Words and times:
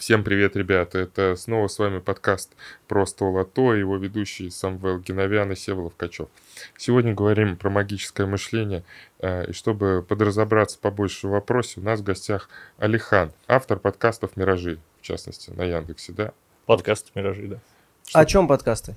Всем 0.00 0.24
привет, 0.24 0.56
ребята! 0.56 0.98
Это 0.98 1.36
снова 1.36 1.68
с 1.68 1.78
вами 1.78 1.98
подкаст 1.98 2.56
«Просто 2.88 3.26
лото» 3.26 3.74
его 3.74 3.98
ведущий 3.98 4.48
Самвел 4.48 4.98
Геновян 4.98 5.52
и 5.52 5.54
Севолов 5.54 5.94
Качев. 5.94 6.28
Сегодня 6.78 7.12
говорим 7.12 7.58
про 7.58 7.68
магическое 7.68 8.24
мышление. 8.24 8.82
э, 9.18 9.50
И 9.50 9.52
чтобы 9.52 10.02
подразобраться 10.02 10.78
побольше 10.78 11.28
в 11.28 11.32
вопросе, 11.32 11.80
у 11.80 11.82
нас 11.82 12.00
в 12.00 12.02
гостях 12.02 12.48
Алихан, 12.78 13.32
автор 13.46 13.78
подкастов 13.78 14.38
«Миражи», 14.38 14.78
в 15.02 15.02
частности, 15.02 15.50
на 15.50 15.64
Яндексе, 15.64 16.12
да? 16.12 16.32
Подкаст 16.64 17.12
«Миражи», 17.14 17.48
да. 17.48 17.58
О 18.14 18.24
чем 18.24 18.48
подкасты? 18.48 18.96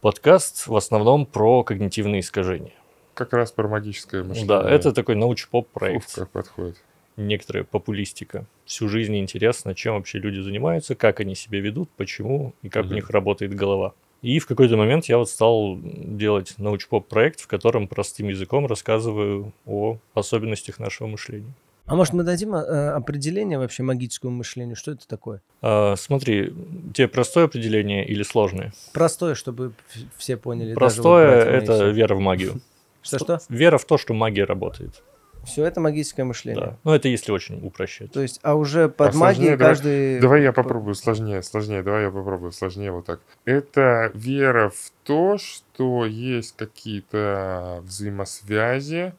Подкаст 0.00 0.68
в 0.68 0.76
основном 0.76 1.26
про 1.26 1.64
когнитивные 1.64 2.20
искажения. 2.20 2.74
Как 3.14 3.32
раз 3.32 3.50
про 3.50 3.66
магическое 3.66 4.22
мышление. 4.22 4.46
Да, 4.46 4.70
это 4.70 4.92
такой 4.92 5.16
научпоп 5.16 5.68
проект. 5.70 6.14
как 6.14 6.30
подходит. 6.30 6.76
Некоторая 7.20 7.64
популистика. 7.64 8.46
Всю 8.64 8.88
жизнь 8.88 9.16
интересно, 9.16 9.74
чем 9.74 9.94
вообще 9.94 10.18
люди 10.18 10.40
занимаются, 10.40 10.94
как 10.94 11.20
они 11.20 11.34
себя 11.34 11.60
ведут, 11.60 11.90
почему 11.96 12.54
и 12.62 12.68
как 12.68 12.84
Мгм. 12.84 12.92
у 12.92 12.94
них 12.94 13.10
работает 13.10 13.54
голова. 13.54 13.92
И 14.22 14.38
в 14.38 14.46
какой-то 14.46 14.76
момент 14.76 15.06
я 15.06 15.18
вот 15.18 15.28
стал 15.30 15.78
делать 15.82 16.54
научпоп 16.58 17.08
проект, 17.08 17.40
в 17.40 17.46
котором 17.46 17.88
простым 17.88 18.28
языком 18.28 18.66
рассказываю 18.66 19.52
о 19.66 19.98
особенностях 20.14 20.78
нашего 20.78 21.06
мышления. 21.08 21.52
А 21.86 21.96
может 21.96 22.14
мы 22.14 22.22
дадим 22.22 22.54
э, 22.54 22.90
определение 22.90 23.58
вообще 23.58 23.82
магическому 23.82 24.36
мышлению? 24.36 24.76
Что 24.76 24.92
это 24.92 25.08
такое? 25.08 25.42
А, 25.60 25.96
смотри, 25.96 26.52
тебе 26.94 27.08
простое 27.08 27.46
определение 27.46 28.06
или 28.06 28.22
сложное? 28.22 28.72
Простое, 28.92 29.34
чтобы 29.34 29.72
все 30.16 30.36
поняли. 30.36 30.74
Простое 30.74 31.42
это 31.44 31.88
вера 31.90 32.14
в 32.14 32.20
магию. 32.20 32.60
Что-что? 33.02 33.40
Вера 33.48 33.76
в 33.78 33.84
то, 33.84 33.98
что 33.98 34.14
магия 34.14 34.44
работает. 34.44 35.02
Все 35.44 35.64
это 35.64 35.80
магическое 35.80 36.24
мышление. 36.24 36.64
Да. 36.64 36.76
Ну, 36.84 36.92
это 36.92 37.08
если 37.08 37.32
очень 37.32 37.64
упрощать. 37.64 38.12
То 38.12 38.20
есть, 38.20 38.40
а 38.42 38.54
уже 38.54 38.88
под 38.88 39.14
А 39.14 39.18
магией 39.18 39.56
давай- 39.56 39.74
каждый... 39.74 40.20
Давай 40.20 40.42
я 40.42 40.52
попробую 40.52 40.94
сложнее, 40.94 41.42
сложнее, 41.42 41.82
давай 41.82 42.04
я 42.04 42.10
попробую 42.10 42.52
сложнее 42.52 42.92
вот 42.92 43.06
так. 43.06 43.20
Это 43.44 44.10
вера 44.14 44.70
в 44.70 44.92
то, 45.04 45.38
что 45.38 46.06
есть 46.06 46.54
какие-то 46.56 47.80
взаимосвязи, 47.84 49.14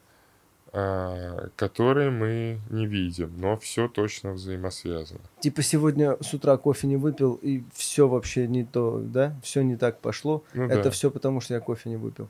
а, 0.74 1.50
которые 1.58 2.12
мы 2.12 2.60
не 2.70 2.86
видим, 2.86 3.34
но 3.38 3.58
все 3.58 3.90
точно 3.90 4.32
взаимосвязано. 4.32 5.20
Типа 5.42 5.64
сегодня 5.64 6.16
с 6.22 6.34
утра 6.34 6.56
кофе 6.56 6.88
не 6.88 6.96
выпил, 6.96 7.38
и 7.42 7.64
все 7.74 8.08
вообще 8.08 8.48
не 8.48 8.64
то, 8.64 9.02
да? 9.04 9.36
Все 9.44 9.64
не 9.64 9.76
так 9.76 10.00
пошло. 10.00 10.46
Ну 10.54 10.66
это 10.66 10.84
да. 10.84 10.92
все 10.92 11.12
потому, 11.12 11.42
что 11.42 11.56
я 11.56 11.60
кофе 11.60 11.90
не 11.90 11.98
выпил. 11.98 12.30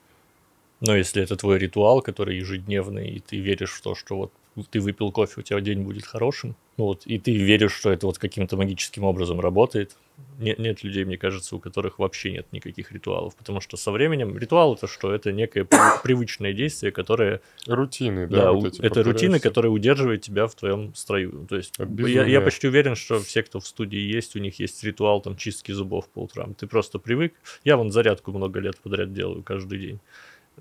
Но 0.81 0.95
если 0.95 1.21
это 1.21 1.35
твой 1.35 1.59
ритуал, 1.59 2.01
который 2.01 2.37
ежедневный, 2.37 3.09
и 3.09 3.19
ты 3.19 3.37
веришь 3.37 3.71
в 3.71 3.81
то, 3.81 3.95
что 3.95 4.17
вот 4.17 4.31
ты 4.69 4.81
выпил 4.81 5.11
кофе, 5.11 5.35
у 5.37 5.43
тебя 5.43 5.61
день 5.61 5.83
будет 5.83 6.05
хорошим, 6.05 6.55
ну 6.77 6.85
вот, 6.85 7.03
и 7.05 7.19
ты 7.19 7.35
веришь, 7.35 7.73
что 7.73 7.91
это 7.91 8.07
вот 8.07 8.17
каким-то 8.17 8.57
магическим 8.57 9.03
образом 9.03 9.39
работает, 9.39 9.95
нет, 10.39 10.59
нет 10.59 10.83
людей, 10.83 11.05
мне 11.05 11.17
кажется, 11.17 11.55
у 11.55 11.59
которых 11.59 11.99
вообще 11.99 12.31
нет 12.31 12.47
никаких 12.51 12.91
ритуалов, 12.91 13.35
потому 13.35 13.61
что 13.61 13.77
со 13.77 13.91
временем 13.91 14.37
ритуал 14.37 14.73
это 14.73 14.87
что? 14.87 15.13
Это 15.13 15.31
некое 15.31 15.63
при- 15.65 15.77
привычное 16.03 16.53
действие, 16.53 16.91
которое, 16.91 17.41
Рутины, 17.67 18.27
да, 18.27 18.37
да, 18.37 18.51
вот 18.51 18.65
эти 18.65 18.81
это 18.81 18.87
рутина, 18.87 19.03
повторяющиеся. 19.03 19.39
которая 19.43 19.71
удерживает 19.71 20.21
тебя 20.21 20.47
в 20.47 20.55
твоем 20.55 20.93
строю. 20.95 21.45
То 21.47 21.57
есть 21.57 21.73
я, 21.77 22.25
я 22.25 22.41
почти 22.41 22.67
уверен, 22.67 22.95
что 22.95 23.19
все, 23.19 23.43
кто 23.43 23.59
в 23.59 23.67
студии 23.67 23.99
есть, 23.99 24.35
у 24.35 24.39
них 24.39 24.59
есть 24.59 24.83
ритуал 24.83 25.21
там 25.21 25.37
чистки 25.37 25.71
зубов 25.71 26.09
по 26.09 26.19
утрам. 26.19 26.53
Ты 26.55 26.65
просто 26.67 26.97
привык. 26.99 27.33
Я 27.63 27.77
вон 27.77 27.91
зарядку 27.91 28.31
много 28.31 28.59
лет 28.59 28.77
подряд 28.77 29.13
делаю 29.13 29.43
каждый 29.43 29.79
день. 29.79 29.99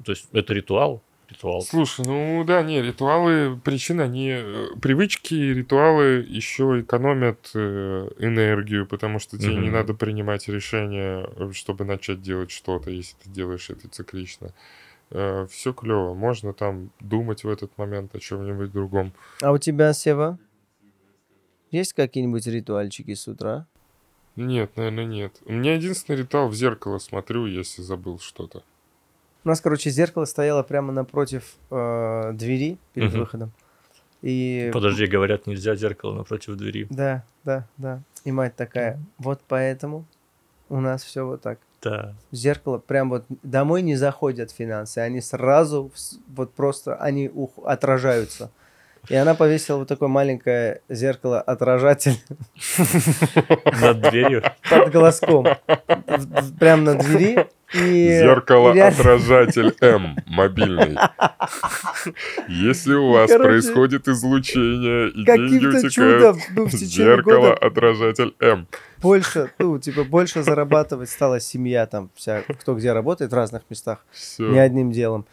То 0.05 0.13
есть 0.13 0.29
это 0.33 0.53
ритуал. 0.55 1.03
Ритуал. 1.29 1.63
Слушай, 1.63 2.05
ну 2.07 2.43
да, 2.45 2.61
не, 2.63 2.83
ритуалы, 2.83 3.57
причина, 3.57 4.05
они, 4.05 4.31
э, 4.33 4.67
привычки, 4.83 5.35
ритуалы 5.35 6.27
еще 6.29 6.81
экономят 6.81 7.53
э, 7.55 8.11
энергию, 8.19 8.85
потому 8.87 9.21
что 9.21 9.39
тебе 9.39 9.55
не 9.55 9.69
Мгм. 9.69 9.73
надо 9.73 9.95
принимать 9.95 10.49
решение, 10.49 11.29
э, 11.37 11.53
чтобы 11.53 11.85
начать 11.85 12.21
делать 12.21 12.51
что-то, 12.51 12.91
если 12.91 13.17
ты 13.23 13.31
делаешь 13.31 13.71
это 13.71 13.89
циклично. 13.89 14.53
все 15.49 15.73
клево, 15.73 16.15
можно 16.15 16.53
там 16.53 16.91
думать 17.01 17.43
в 17.43 17.49
этот 17.49 17.77
момент 17.77 18.15
о 18.15 18.21
чем-нибудь 18.21 18.71
другом. 18.71 19.13
А 19.43 19.51
у 19.51 19.59
тебя, 19.59 19.93
Сева, 19.93 20.39
есть 21.73 21.95
какие-нибудь 21.95 22.47
ритуальчики 22.47 23.15
с 23.15 23.27
утра? 23.27 23.67
Нет, 24.37 24.77
наверное, 24.77 25.05
нет. 25.05 25.41
У 25.45 25.53
меня 25.53 25.75
единственный 25.75 26.17
ритуал 26.17 26.49
в 26.49 26.55
зеркало 26.55 26.99
смотрю, 26.99 27.47
если 27.47 27.83
забыл 27.83 28.19
что-то. 28.19 28.63
У 29.45 29.49
нас, 29.49 29.61
короче, 29.61 29.91
зеркало 29.91 30.25
стояло 30.27 30.63
прямо 30.63 30.93
напротив 30.93 31.55
э, 31.71 32.33
двери 32.35 32.79
перед 32.95 33.11
Мгм. 33.11 33.21
выходом. 33.21 33.53
И 34.23 34.71
Подожди, 34.73 35.07
говорят, 35.07 35.47
нельзя 35.47 35.75
зеркало 35.77 36.15
напротив 36.15 36.57
двери. 36.57 36.87
Да, 36.91 37.25
да, 37.45 37.67
да. 37.79 38.03
И 38.25 38.33
мать 38.33 38.55
такая, 38.55 38.99
вот 39.19 39.41
поэтому 39.49 40.05
у 40.69 40.79
нас 40.81 41.03
все 41.03 41.25
вот 41.25 41.41
так. 41.41 41.59
Да. 41.83 42.15
Зеркало 42.31 42.77
прям 42.77 43.09
вот 43.09 43.25
домой 43.43 43.81
не 43.81 43.97
заходят 43.97 44.51
финансы, 44.51 44.99
они 44.99 45.23
сразу 45.23 45.91
вот 46.29 46.53
просто 46.53 46.97
они 46.97 47.29
ух- 47.33 47.65
отражаются. 47.65 48.51
И 49.09 49.15
она 49.15 49.35
повесила 49.35 49.79
вот 49.79 49.89
такое 49.89 50.09
маленькое 50.09 50.83
зеркало-отражатель 50.89 52.17
Над 53.81 54.01
дверью. 54.11 54.43
под 54.69 54.93
глазком. 54.93 55.45
в- 55.45 55.57
в- 56.07 56.59
Прям 56.59 56.85
на 56.85 56.95
двери. 56.97 57.47
И, 57.73 58.19
Зеркало-отражатель 58.21 59.75
М, 59.81 60.17
мобильный. 60.27 60.99
Если 62.49 62.95
у 62.95 63.13
вас 63.13 63.31
Короче, 63.31 63.49
происходит 63.49 64.09
излучение 64.09 65.11
и 65.11 65.25
деньги 65.25 65.67
утекают, 65.67 66.37
ну, 66.57 66.69
зеркало-отражатель 66.69 68.35
М. 68.41 68.67
больше, 69.01 69.51
ну, 69.59 69.79
типа, 69.79 70.03
больше 70.05 70.43
зарабатывать 70.43 71.11
стала 71.11 71.41
семья 71.41 71.87
там 71.87 72.11
вся, 72.17 72.43
кто 72.61 72.75
где 72.75 72.93
работает 72.93 73.31
в 73.31 73.35
разных 73.35 73.63
местах. 73.71 74.05
Все. 74.13 74.49
не 74.49 74.59
одним 74.59 74.91
делом. 74.93 75.27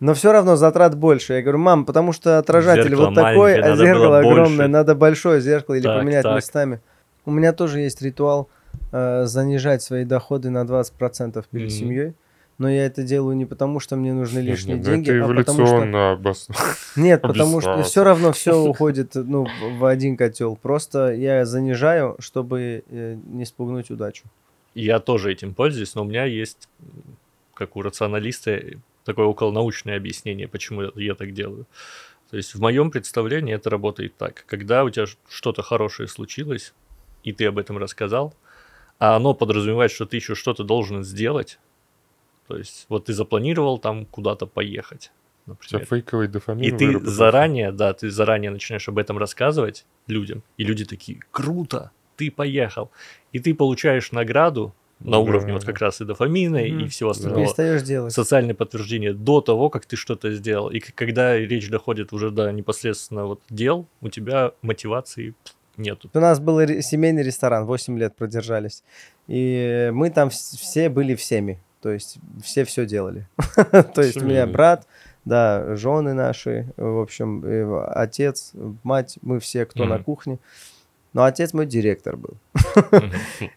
Но 0.00 0.14
все 0.14 0.32
равно 0.32 0.56
затрат 0.56 0.96
больше. 0.96 1.34
Я 1.34 1.42
говорю, 1.42 1.58
мам, 1.58 1.84
потому 1.84 2.12
что 2.12 2.38
отражатель 2.38 2.90
Зеркало 2.90 3.06
вот 3.06 3.14
такой, 3.14 3.60
а 3.60 3.76
зеркало 3.76 4.04
было 4.06 4.22
больше. 4.22 4.30
огромное, 4.30 4.68
надо 4.68 4.94
большое 4.94 5.40
зеркало 5.40 5.74
или 5.74 5.82
Так, 5.84 6.00
поменять 6.00 6.22
так. 6.22 6.36
местами. 6.36 6.80
У 7.24 7.30
меня 7.30 7.52
тоже 7.52 7.80
есть 7.80 8.00
ритуал 8.02 8.48
э, 8.92 9.24
занижать 9.26 9.82
свои 9.82 10.04
доходы 10.04 10.50
на 10.50 10.62
20% 10.62 11.44
перед 11.50 11.68
Мгм. 11.68 11.70
семьей. 11.70 12.14
Но 12.58 12.68
я 12.68 12.86
это 12.86 13.04
делаю 13.04 13.36
не 13.36 13.46
потому, 13.46 13.78
что 13.78 13.94
мне 13.94 14.12
нужны 14.12 14.40
лишние 14.40 14.78
ну 14.78 14.82
деньги, 14.82 15.12
это 15.12 15.26
а 15.26 15.34
потому 15.34 15.66
что... 15.66 16.10
обосновано. 16.12 16.74
Нет, 16.96 17.22
потому 17.22 17.60
что 17.60 17.82
все 17.82 18.02
равно 18.02 18.32
все 18.32 18.56
уходит 18.56 19.12
ну, 19.14 19.46
в 19.78 19.84
один 19.84 20.16
котел. 20.16 20.56
Просто 20.56 21.12
я 21.12 21.44
занижаю, 21.44 22.16
чтобы 22.18 22.82
э, 22.88 23.16
не 23.26 23.44
спугнуть 23.44 23.90
удачу. 23.90 24.24
Я 24.74 24.98
тоже 24.98 25.32
этим 25.32 25.54
пользуюсь, 25.54 25.94
но 25.94 26.02
у 26.02 26.04
меня 26.04 26.24
есть, 26.24 26.68
как 27.54 27.76
у 27.76 27.82
рационалиста, 27.82 28.60
такое 29.08 29.26
околонаучное 29.26 29.96
объяснение, 29.96 30.46
почему 30.46 30.92
я- 30.94 31.14
так 31.14 31.32
делаю. 31.32 31.66
То 32.30 32.36
есть 32.36 32.54
в 32.54 32.60
моем 32.60 32.90
представлении 32.90 33.54
это 33.54 33.70
работает 33.70 34.16
так. 34.18 34.44
Когда 34.46 34.84
у 34.84 34.90
тебя 34.90 35.06
что-то 35.28 35.62
хорошее 35.62 36.08
случилось, 36.08 36.74
и 37.24 37.32
ты 37.32 37.46
об 37.46 37.56
этом 37.58 37.78
рассказал, 37.78 38.34
а 38.98 39.16
оно 39.16 39.32
подразумевает, 39.32 39.90
что 39.90 40.04
ты 40.04 40.16
еще 40.16 40.34
что-то 40.34 40.62
должен 40.62 41.04
сделать, 41.04 41.58
то 42.48 42.58
есть 42.58 42.84
вот 42.90 43.06
ты 43.06 43.14
запланировал 43.14 43.78
там 43.78 44.04
куда-то 44.04 44.46
поехать, 44.46 45.10
например. 45.46 45.86
фейковый 45.86 46.28
дофамин 46.28 46.64
И 46.64 46.70
ты 46.70 46.98
заранее, 47.00 47.72
да, 47.72 47.94
ты 47.94 48.10
заранее 48.10 48.50
начинаешь 48.50 48.88
об 48.88 48.98
этом 48.98 49.16
рассказывать 49.16 49.86
людям, 50.06 50.42
и 50.58 50.64
люди 50.64 50.84
такие, 50.84 51.20
круто, 51.30 51.90
ты 52.16 52.30
поехал. 52.30 52.90
И 53.32 53.38
ты 53.38 53.54
получаешь 53.54 54.12
награду 54.12 54.74
на 55.00 55.18
уровне 55.18 55.52
вот 55.52 55.64
как 55.64 55.78
раз 55.78 56.00
и 56.00 56.04
дофамина, 56.04 56.56
и 56.56 56.88
всего 56.88 57.10
остального. 57.10 57.44
перестаешь 57.44 57.82
делать. 57.82 58.12
Социальное 58.12 58.54
подтверждение 58.54 59.12
до 59.12 59.40
того, 59.40 59.70
как 59.70 59.86
ты 59.86 59.96
что-то 59.96 60.32
сделал. 60.32 60.70
И 60.70 60.80
когда 60.80 61.36
речь 61.36 61.68
доходит 61.70 62.12
уже 62.12 62.30
до 62.30 62.50
непосредственно 62.52 63.24
вот 63.26 63.40
дел, 63.48 63.86
у 64.00 64.08
тебя 64.08 64.52
мотивации 64.62 65.34
нету. 65.76 66.10
У 66.12 66.18
нас 66.20 66.40
был 66.40 66.58
семейный 66.82 67.22
ресторан, 67.22 67.64
8 67.64 67.98
лет 67.98 68.16
продержались. 68.16 68.82
И 69.28 69.90
мы 69.92 70.10
там 70.10 70.28
вс- 70.28 70.56
все 70.58 70.88
были 70.88 71.14
всеми. 71.14 71.62
То 71.80 71.90
есть 71.90 72.18
все 72.42 72.64
все 72.64 72.84
делали. 72.86 73.28
То 73.94 74.02
есть 74.02 74.16
у 74.16 74.24
меня 74.24 74.46
брат, 74.48 74.88
да, 75.24 75.76
жены 75.76 76.12
наши, 76.12 76.72
в 76.76 77.00
общем, 77.00 77.44
э, 77.44 77.84
отец, 77.94 78.52
мать, 78.82 79.18
мы 79.22 79.38
все, 79.38 79.64
кто 79.64 79.84
на 79.84 80.02
кухне. 80.02 80.38
Но 81.12 81.24
отец 81.24 81.54
мой 81.54 81.66
директор 81.66 82.16
был. 82.16 82.34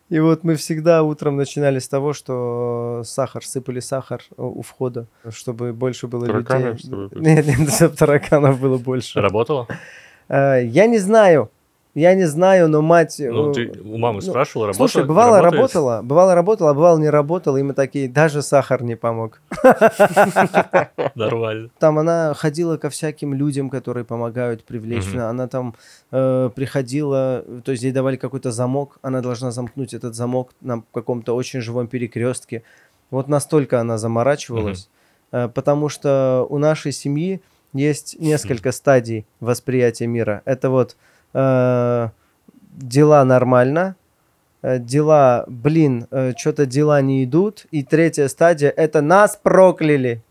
И 0.10 0.20
вот 0.20 0.44
мы 0.44 0.56
всегда 0.56 1.04
утром 1.04 1.36
начинали 1.36 1.80
с 1.80 1.88
того, 1.88 2.14
что 2.14 3.02
сахар, 3.06 3.46
сыпали 3.46 3.80
сахар 3.80 4.22
у 4.38 4.60
у 4.60 4.62
входа, 4.62 5.08
чтобы 5.30 5.74
больше 5.74 6.08
было 6.08 6.26
людей. 6.26 6.76
Нет, 7.14 7.46
нет, 7.46 7.60
чтобы 7.60 7.96
тараканов 7.98 8.60
было 8.60 8.78
больше. 8.78 9.20
Работало? 9.22 9.68
Э, 10.30 10.62
Я 10.64 10.88
не 10.88 11.00
знаю. 11.00 11.50
Я 11.94 12.14
не 12.14 12.26
знаю, 12.26 12.70
но 12.70 12.82
мать... 12.82 13.18
Ну, 13.20 13.52
э, 13.52 13.54
ты 13.54 13.82
у 13.82 13.98
мамы 13.98 14.22
ну, 14.22 14.22
спрашивал, 14.22 14.68
работала? 14.68 14.88
Слушай, 14.88 15.06
бывало 15.06 15.42
работает? 15.42 15.76
работала, 15.76 16.02
бывало 16.02 16.36
работала, 16.36 16.70
а 16.70 16.74
бывало 16.74 16.98
не 16.98 17.10
работала, 17.10 17.58
и 17.58 17.64
мы 17.64 17.74
такие, 17.74 18.08
даже 18.08 18.42
сахар 18.42 18.82
не 18.82 18.96
помог. 18.96 19.42
Нормально. 21.16 21.70
Там 21.80 22.00
она 22.00 22.34
ходила 22.34 22.78
ко 22.78 22.90
всяким 22.90 23.34
людям, 23.34 23.70
которые 23.70 24.06
помогают 24.06 24.64
привлечь. 24.64 25.14
Она 25.14 25.48
там 25.48 25.76
э, 26.12 26.50
приходила, 26.56 27.44
то 27.66 27.72
есть 27.72 27.84
ей 27.84 27.92
давали 27.92 28.16
какой-то 28.16 28.52
замок, 28.52 28.98
она 29.02 29.22
должна 29.22 29.52
замкнуть 29.52 29.94
этот 29.94 30.16
замок 30.16 30.52
на 30.62 30.84
каком-то 30.94 31.36
очень 31.36 31.60
живом 31.60 31.88
перекрестке. 31.88 32.64
Вот 33.10 33.28
настолько 33.28 33.82
она 33.82 33.98
заморачивалась, 33.98 34.90
э, 35.34 35.50
потому 35.50 35.90
что 35.90 36.46
у 36.50 36.58
нашей 36.58 36.94
семьи 36.94 37.42
есть 37.74 38.18
несколько 38.20 38.72
стадий 38.72 39.26
восприятия 39.42 40.08
мира. 40.08 40.42
Это 40.46 40.70
вот 40.70 40.96
дела 41.34 43.24
нормально, 43.24 43.96
э, 44.62 44.80
дела, 44.80 45.46
блин, 45.48 46.08
что-то 46.38 46.66
дела 46.66 47.02
не 47.02 47.24
идут. 47.24 47.66
И 47.72 47.84
третья 47.84 48.28
стадия 48.28 48.70
это 48.70 49.02
нас 49.02 49.40
прокляли. 49.42 50.24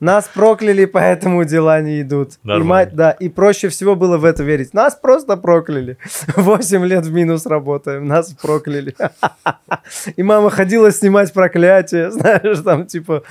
Нас 0.00 0.28
прокляли, 0.32 0.84
поэтому 0.84 1.44
дела 1.44 1.80
не 1.80 2.02
идут. 2.02 2.34
И 2.44 2.48
мать, 2.48 2.94
да, 2.94 3.10
и 3.10 3.28
проще 3.28 3.68
всего 3.68 3.96
было 3.96 4.18
в 4.18 4.24
это 4.24 4.42
верить. 4.42 4.74
Нас 4.74 4.94
просто 4.94 5.36
прокляли. 5.36 5.98
Восемь 6.36 6.84
лет 6.84 7.04
в 7.04 7.12
минус 7.12 7.46
работаем, 7.46 8.06
нас 8.06 8.32
прокляли. 8.32 8.94
И 10.16 10.22
мама 10.22 10.50
ходила 10.50 10.90
снимать 10.92 11.32
проклятие, 11.32 12.10
знаешь, 12.12 12.58
там 12.60 12.86
типа, 12.86 13.22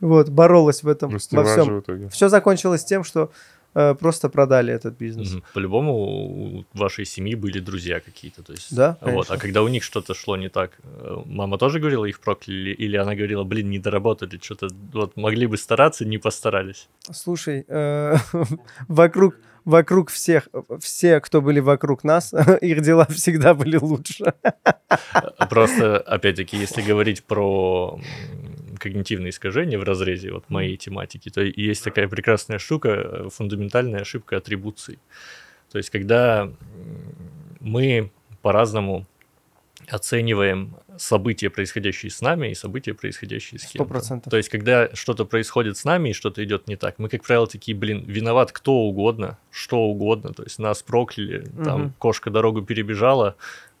вот, 0.00 0.28
боролась 0.28 0.82
в 0.82 0.88
этом, 0.88 1.10
во 1.10 1.44
всем. 1.44 1.82
Все 2.10 2.28
закончилось 2.28 2.84
тем, 2.84 3.04
что 3.04 3.22
э, 3.24 3.28
просто 3.98 4.28
продали 4.28 4.72
этот 4.72 4.96
бизнес. 4.98 5.32
Мгм. 5.32 5.42
По-любому 5.54 5.92
у 5.92 6.64
вашей 6.74 7.04
семьи 7.04 7.34
были 7.34 7.60
друзья 7.60 8.00
какие-то, 8.00 8.42
то 8.42 8.52
есть. 8.52 8.74
Да, 8.74 8.96
Вот. 9.00 9.10
конечно. 9.10 9.34
А 9.34 9.38
когда 9.38 9.62
у 9.62 9.68
них 9.68 9.82
что-то 9.84 10.14
шло 10.14 10.36
не 10.36 10.48
так, 10.48 10.70
э, 10.84 11.16
мама 11.26 11.58
тоже 11.58 11.78
говорила, 11.78 12.04
их 12.06 12.20
прокляли, 12.20 12.70
или 12.70 12.96
она 12.96 13.14
говорила, 13.14 13.44
блин, 13.44 13.70
не 13.70 13.78
доработали, 13.78 14.38
что-то 14.42 14.68
вот 14.92 15.16
могли 15.16 15.46
бы 15.46 15.56
стараться, 15.58 16.04
не 16.04 16.18
постарались. 16.18 16.88
Слушай, 17.12 17.64
э, 17.68 18.16
вокруг, 18.88 19.34
вокруг 19.64 20.10
всех, 20.10 20.48
все, 20.80 21.20
кто 21.20 21.42
были 21.42 21.60
вокруг 21.60 22.04
нас, 22.04 22.32
их 22.62 22.80
дела 22.82 23.06
всегда 23.10 23.54
были 23.54 23.76
лучше. 23.76 24.32
Просто, 25.50 25.98
опять-таки, 25.98 26.56
если 26.56 26.82
говорить 26.82 27.24
про 27.24 28.00
когнитивные 28.78 29.30
искажения 29.30 29.78
в 29.78 29.82
разрезе 29.82 30.32
вот 30.32 30.48
моей 30.50 30.76
тематики, 30.76 31.28
то 31.30 31.42
есть 31.42 31.84
такая 31.84 32.08
прекрасная 32.08 32.58
штука, 32.58 32.88
э, 32.88 33.28
фундаментальная 33.32 34.00
ошибка 34.00 34.36
атрибуций. 34.36 34.98
То 35.70 35.78
есть 35.78 35.90
когда 35.90 36.50
мы 37.60 38.10
по-разному 38.42 39.06
оцениваем 39.88 40.76
события, 40.98 41.50
происходящие 41.50 42.10
с 42.10 42.20
нами, 42.20 42.48
и 42.48 42.54
события, 42.54 42.94
происходящие 42.94 43.58
с 43.58 43.64
Сто 43.64 43.72
кем-то. 43.72 43.88
процентов. 43.88 44.30
То 44.30 44.36
есть, 44.36 44.48
когда 44.48 44.88
что-то 44.94 45.24
происходит 45.24 45.76
с 45.76 45.84
нами 45.84 46.10
и 46.10 46.12
что-то 46.12 46.42
идет 46.42 46.68
не 46.68 46.76
так, 46.76 46.98
мы, 46.98 47.08
как 47.08 47.22
правило, 47.22 47.46
такие, 47.46 47.76
блин, 47.76 48.04
виноват 48.06 48.52
кто 48.52 48.72
угодно, 48.72 49.38
что 49.50 49.80
угодно. 49.80 50.32
То 50.32 50.42
есть, 50.42 50.58
нас 50.58 50.82
прокляли, 50.82 51.46
там 51.62 51.92
кошка 51.98 52.30
дорогу 52.30 52.62
перебежала, 52.62 53.36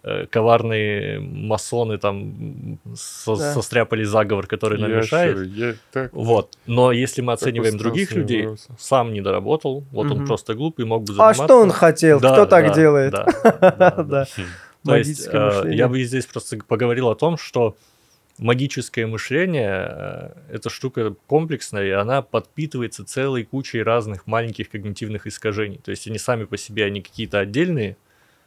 э, 0.08 0.26
коварные 0.30 1.18
масоны 1.20 1.98
там 1.98 2.78
со- 2.94 3.36
Да. 3.36 3.52
состряпали 3.54 4.04
заговор, 4.04 4.46
который 4.46 4.78
нам 4.78 4.90
мешает. 4.92 5.36
Ящеры, 5.36 5.66
я 5.70 5.74
так- 5.92 6.12
Вот. 6.12 6.56
Но 6.66 6.92
если 6.92 7.22
мы 7.22 7.32
оцениваем 7.32 7.76
других 7.76 8.12
людей, 8.12 8.44
бороться. 8.44 8.70
сам 8.78 9.12
не 9.12 9.20
доработал, 9.20 9.84
вот 9.90 10.06
он 10.10 10.18
Мгм. 10.18 10.26
просто 10.26 10.54
глупый, 10.54 10.84
мог 10.86 11.02
бы 11.02 11.12
А 11.12 11.16
заниматься. 11.16 11.44
что 11.44 11.60
он 11.60 11.70
хотел? 11.72 12.20
Да, 12.20 12.32
Кто 12.32 12.46
так 12.46 12.68
да, 12.68 12.74
делает? 12.74 13.12
да, 13.12 13.24
да, 13.60 13.90
да. 13.90 14.02
Да. 14.04 14.24
То 14.84 14.96
есть, 14.96 15.08
Магическое 15.26 15.36
э, 15.38 15.46
мышление. 15.46 15.78
я 15.78 15.88
бы 15.88 16.04
здесь 16.04 16.26
просто 16.26 16.58
поговорил 16.68 17.08
о 17.08 17.16
том, 17.16 17.36
что 17.36 17.76
магическое 18.38 19.06
мышление 19.06 19.88
э, 19.90 20.28
это 20.52 20.70
штука 20.70 21.14
комплексная, 21.26 21.86
и 21.86 21.90
она 21.90 22.22
подпитывается 22.22 23.04
целой 23.04 23.44
кучей 23.44 23.82
разных 23.82 24.26
маленьких 24.26 24.68
когнитивных 24.68 25.26
искажений. 25.26 25.78
То 25.84 25.90
есть 25.90 26.06
они 26.06 26.18
сами 26.18 26.44
по 26.44 26.56
себе, 26.56 26.84
они 26.84 27.00
какие-то 27.02 27.38
отдельные. 27.40 27.96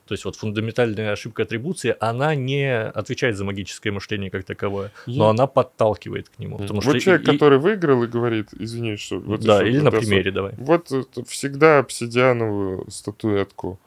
То 0.09 0.13
есть 0.13 0.25
вот 0.25 0.35
фундаментальная 0.35 1.11
ошибка 1.11 1.43
атрибуции, 1.43 1.95
она 1.99 2.33
не 2.33 2.67
отвечает 2.81 3.37
за 3.37 3.45
магическое 3.45 3.91
мышление 3.91 4.31
как 4.31 4.43
таковое, 4.43 4.91
но 5.05 5.25
Я- 5.25 5.29
она 5.29 5.45
подталкивает 5.45 6.29
к 6.29 6.39
нему. 6.39 6.57
Потому 6.57 6.81
вот 6.81 6.89
что 6.95 6.99
человек, 6.99 7.21
и- 7.27 7.31
который 7.31 7.59
выиграл 7.59 8.01
и 8.03 8.07
говорит, 8.07 8.47
извини, 8.57 8.95
что... 8.97 9.19
Вот 9.19 9.41
да, 9.41 9.63
или 9.63 9.77
на 9.77 9.91
примере 9.91 10.31
давай. 10.31 10.53
Вот 10.57 10.91
это 10.91 11.23
всегда 11.25 11.77
обсидиановую 11.77 12.89
статуэтку 12.89 13.79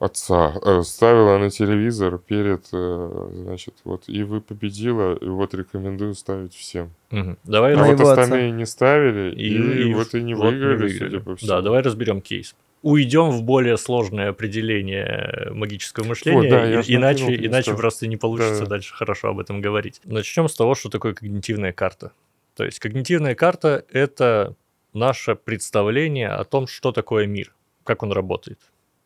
отца 0.00 0.54
э, 0.60 0.82
ставила 0.82 1.38
на 1.38 1.48
телевизор 1.50 2.18
перед, 2.18 2.64
э, 2.72 3.30
значит, 3.44 3.74
вот, 3.84 4.08
и 4.08 4.24
вы 4.24 4.40
победила, 4.40 5.14
и 5.14 5.26
вот 5.28 5.54
рекомендую 5.54 6.14
ставить 6.16 6.54
всем. 6.54 6.90
Мгм. 7.12 7.38
Давай 7.44 7.74
А 7.74 7.84
вот 7.84 8.00
его 8.00 8.08
отца. 8.10 8.22
остальные 8.22 8.50
не 8.50 8.66
ставили, 8.66 9.32
И- 9.36 9.46
и, 9.46 9.90
и 9.90 9.94
вот 9.94 10.12
и 10.16 10.22
не 10.24 10.34
вот 10.34 10.46
не 10.46 10.50
выиграли, 10.50 10.76
выиграли. 10.82 10.98
судя 10.98 11.20
по 11.20 11.36
всему. 11.36 11.48
Да, 11.50 11.60
давай 11.62 11.82
разберем 11.82 12.20
кейс. 12.20 12.56
Уйдем 12.82 13.30
в 13.30 13.42
более 13.42 13.76
сложное 13.78 14.30
определение 14.30 15.48
магического 15.52 16.04
мышления, 16.04 16.50
да, 16.50 16.64
я 16.64 16.80
и- 16.80 16.82
ж 16.82 16.88
накинул, 16.98 17.30
иначе, 17.30 17.46
иначе 17.46 17.74
просто 17.74 18.06
не 18.08 18.16
получится 18.16 18.60
Да. 18.60 18.66
дальше 18.66 18.94
хорошо 18.94 19.28
об 19.28 19.38
этом 19.38 19.60
говорить. 19.60 20.00
Начнем 20.04 20.48
с 20.48 20.54
того, 20.54 20.74
что 20.74 20.88
такое 20.88 21.14
когнитивная 21.14 21.72
карта. 21.72 22.12
То 22.56 22.64
есть 22.64 22.80
когнитивная 22.80 23.34
карта— 23.34 23.84
это 23.92 24.54
наше 24.92 25.36
представление 25.36 26.28
о 26.28 26.44
том, 26.44 26.66
что 26.66 26.92
такое 26.92 27.26
мир, 27.26 27.54
как 27.84 28.02
он 28.02 28.12
работает. 28.12 28.58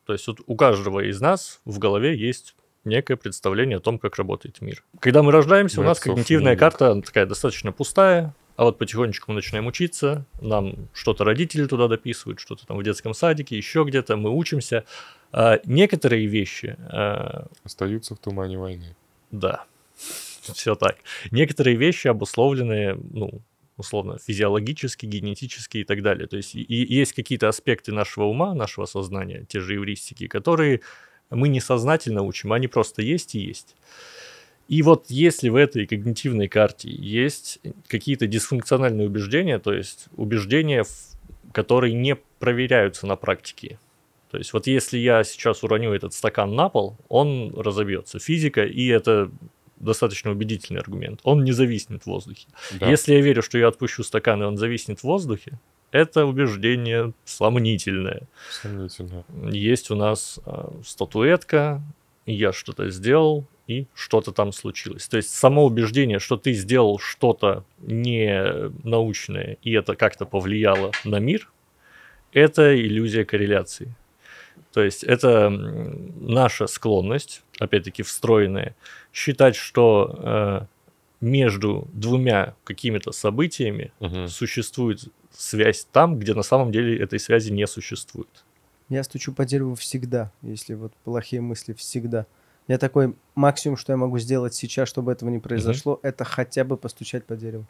То 0.06 0.12
есть 0.14 0.26
вот 0.26 0.38
у 0.46 0.56
каждого 0.56 1.00
из 1.00 1.20
нас 1.20 1.60
в 1.64 1.78
голове 1.78 2.16
есть 2.16 2.54
некое 2.84 3.16
представление 3.16 3.76
о 3.76 3.80
том, 3.80 3.98
как 3.98 4.16
работает 4.16 4.60
мир. 4.60 4.84
Когда 5.00 5.22
мы 5.22 5.32
рождаемся, 5.32 5.80
у 5.80 5.82
Мы 5.82 5.88
нас 5.88 6.00
когнитивная 6.00 6.56
карта 6.56 7.00
такая 7.02 7.26
достаточно 7.26 7.72
пустая, 7.72 8.34
а 8.56 8.64
вот 8.64 8.78
потихонечку 8.78 9.30
мы 9.30 9.36
начинаем 9.36 9.66
учиться, 9.66 10.24
нам 10.40 10.88
что-то 10.92 11.24
родители 11.24 11.66
туда 11.66 11.88
дописывают, 11.88 12.40
что-то 12.40 12.66
там 12.66 12.78
в 12.78 12.82
детском 12.82 13.14
садике, 13.14 13.56
еще 13.56 13.84
где-то, 13.84 14.16
мы 14.16 14.30
учимся. 14.30 14.84
А 15.32 15.60
некоторые 15.64 16.26
вещи, 16.26 16.76
а, 16.78 17.46
Остаются 17.64 18.14
в 18.14 18.18
тумане 18.18 18.58
войны. 18.58 18.96
да, 19.30 19.64
все 20.54 20.74
так. 20.74 20.96
Некоторые 21.30 21.76
вещи 21.76 22.08
обусловлены, 22.08 22.94
ну, 23.12 23.42
условно, 23.76 24.18
физиологически, 24.18 25.04
генетически 25.04 25.78
и 25.78 25.84
так 25.84 26.02
далее. 26.02 26.26
То 26.26 26.38
есть 26.38 26.54
и, 26.54 26.62
и 26.62 26.94
есть 26.94 27.12
какие-то 27.12 27.48
аспекты 27.48 27.92
нашего 27.92 28.24
ума, 28.24 28.54
нашего 28.54 28.86
сознания, 28.86 29.44
те 29.48 29.60
же 29.60 29.76
эвристики, 29.76 30.28
которые 30.28 30.80
мы 31.30 31.48
несознательно 31.48 32.22
учим, 32.22 32.52
они 32.52 32.68
просто 32.68 33.02
есть 33.02 33.34
и 33.34 33.40
есть. 33.40 33.76
И 34.68 34.82
вот 34.82 35.06
если 35.08 35.48
в 35.48 35.56
этой 35.56 35.86
когнитивной 35.86 36.48
карте 36.48 36.90
есть 36.90 37.60
какие-то 37.86 38.26
дисфункциональные 38.26 39.06
убеждения, 39.06 39.58
то 39.58 39.72
есть 39.72 40.06
убеждения, 40.16 40.84
которые 41.52 41.94
не 41.94 42.16
проверяются 42.38 43.06
на 43.06 43.16
практике. 43.16 43.78
То 44.30 44.38
есть 44.38 44.52
вот 44.52 44.66
если 44.66 44.98
я 44.98 45.22
сейчас 45.24 45.62
уроню 45.62 45.92
этот 45.92 46.12
стакан 46.12 46.54
на 46.54 46.68
пол, 46.68 46.96
он 47.08 47.54
разобьется. 47.56 48.18
Физика, 48.18 48.64
и 48.64 48.86
это 48.88 49.30
достаточно 49.78 50.30
убедительный 50.30 50.80
аргумент. 50.80 51.20
Он 51.22 51.44
не 51.44 51.52
зависнет 51.52 52.02
в 52.02 52.06
воздухе. 52.06 52.46
Да. 52.80 52.90
Если 52.90 53.14
я 53.14 53.20
верю, 53.20 53.42
что 53.42 53.58
я 53.58 53.68
отпущу 53.68 54.02
стакан, 54.02 54.42
и 54.42 54.46
он 54.46 54.56
зависнет 54.56 55.00
в 55.00 55.04
воздухе, 55.04 55.60
это 55.92 56.26
убеждение 56.26 57.12
сомнительное. 57.24 58.22
Сомнительно. 58.50 59.24
Есть 59.50 59.90
у 59.90 59.94
нас 59.94 60.40
а, 60.44 60.72
статуэтка, 60.84 61.82
я 62.26 62.52
что-то 62.52 62.90
сделал, 62.90 63.46
и 63.66 63.86
что-то 63.94 64.32
там 64.32 64.52
случилось. 64.52 65.08
То 65.08 65.16
есть 65.16 65.30
само 65.30 65.64
убеждение, 65.64 66.18
что 66.18 66.36
ты 66.36 66.52
сделал 66.52 66.98
что-то 66.98 67.64
не 67.78 68.70
научное, 68.84 69.58
и 69.62 69.72
это 69.72 69.96
как-то 69.96 70.24
повлияло 70.24 70.92
на 71.04 71.18
мир, 71.18 71.50
это 72.32 72.78
иллюзия 72.78 73.24
корреляции. 73.24 73.94
То 74.72 74.82
есть 74.82 75.04
это 75.04 75.48
наша 75.50 76.66
склонность, 76.66 77.42
опять-таки 77.58 78.02
встроенная, 78.02 78.76
считать, 79.12 79.56
что 79.56 80.18
э, 80.18 80.66
между 81.20 81.88
двумя 81.92 82.54
какими-то 82.64 83.12
событиями 83.12 83.92
Мгм. 84.00 84.28
существует 84.28 85.04
связь 85.32 85.86
там, 85.90 86.18
где 86.18 86.34
на 86.34 86.42
самом 86.42 86.72
деле 86.72 86.98
этой 86.98 87.18
связи 87.18 87.50
не 87.50 87.66
существует. 87.66 88.44
Я 88.88 89.02
стучу 89.02 89.32
по 89.32 89.44
дереву 89.44 89.74
всегда, 89.74 90.30
если 90.42 90.74
вот 90.74 90.92
плохие 91.04 91.40
мысли 91.42 91.72
всегда. 91.72 92.26
Я 92.68 92.78
такой, 92.78 93.14
максимум, 93.34 93.76
что 93.76 93.92
я 93.92 93.96
могу 93.96 94.18
сделать 94.18 94.54
сейчас, 94.54 94.88
чтобы 94.88 95.12
этого 95.12 95.30
не 95.30 95.38
произошло, 95.38 96.00
это 96.02 96.24
хотя 96.24 96.64
бы 96.64 96.76
постучать 96.76 97.24
по 97.24 97.36
дереву. 97.36 97.66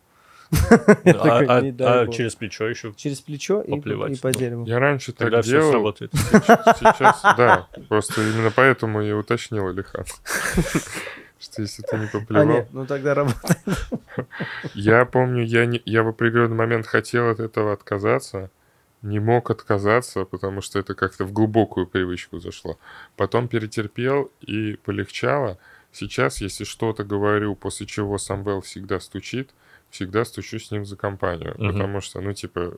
А, 1.04 1.40
а- 1.40 2.02
а 2.02 2.06
через 2.06 2.36
плечо 2.36 2.68
еще 2.68 2.92
Через 2.96 3.20
плечо 3.20 3.60
и, 3.62 3.80
по 3.80 4.32
дереву. 4.32 4.64
Я 4.64 4.78
раньше 4.78 5.12
так 5.12 5.18
тогда 5.18 5.42
все 5.42 5.52
делал, 5.52 5.70
сработает. 5.72 6.12
сейчас, 6.14 7.20
да. 7.36 7.66
Просто 7.88 8.22
именно 8.22 8.52
поэтому 8.54 9.02
я 9.02 9.16
уточнил, 9.16 9.66
Алихан. 9.66 10.04
Что 11.38 11.62
если 11.62 11.82
ты 11.82 11.96
не 11.98 12.06
А 12.06 12.08
поплевал... 12.08 12.46
нет, 12.46 12.68
ну 12.72 12.86
тогда 12.86 13.14
работает. 13.14 13.58
Я 14.74 15.04
помню, 15.04 15.44
я, 15.44 15.66
не, 15.66 15.82
я 15.84 16.02
в 16.02 16.08
определенный 16.08 16.56
момент 16.56 16.86
хотел 16.86 17.28
от 17.28 17.40
этого 17.40 17.72
отказаться. 17.72 18.50
Не 19.06 19.20
мог 19.20 19.50
отказаться, 19.50 20.24
потому 20.24 20.60
что 20.60 20.78
это 20.78 20.94
как-то 20.94 21.24
в 21.24 21.32
глубокую 21.32 21.86
привычку 21.86 22.38
зашло. 22.38 22.78
Потом 23.16 23.48
перетерпел 23.48 24.30
и 24.40 24.78
полегчало. 24.84 25.58
Сейчас, 25.92 26.40
если 26.40 26.64
что-то 26.64 27.04
говорю, 27.04 27.54
после 27.54 27.86
чего 27.86 28.18
Самвел 28.18 28.60
всегда 28.60 29.00
стучит, 29.00 29.50
всегда 29.90 30.24
стучу 30.24 30.58
с 30.58 30.70
ним 30.70 30.84
за 30.84 30.96
компанию. 30.96 31.54
Мгм. 31.56 31.72
Потому 31.72 32.00
что, 32.00 32.20
ну, 32.20 32.32
типа, 32.32 32.74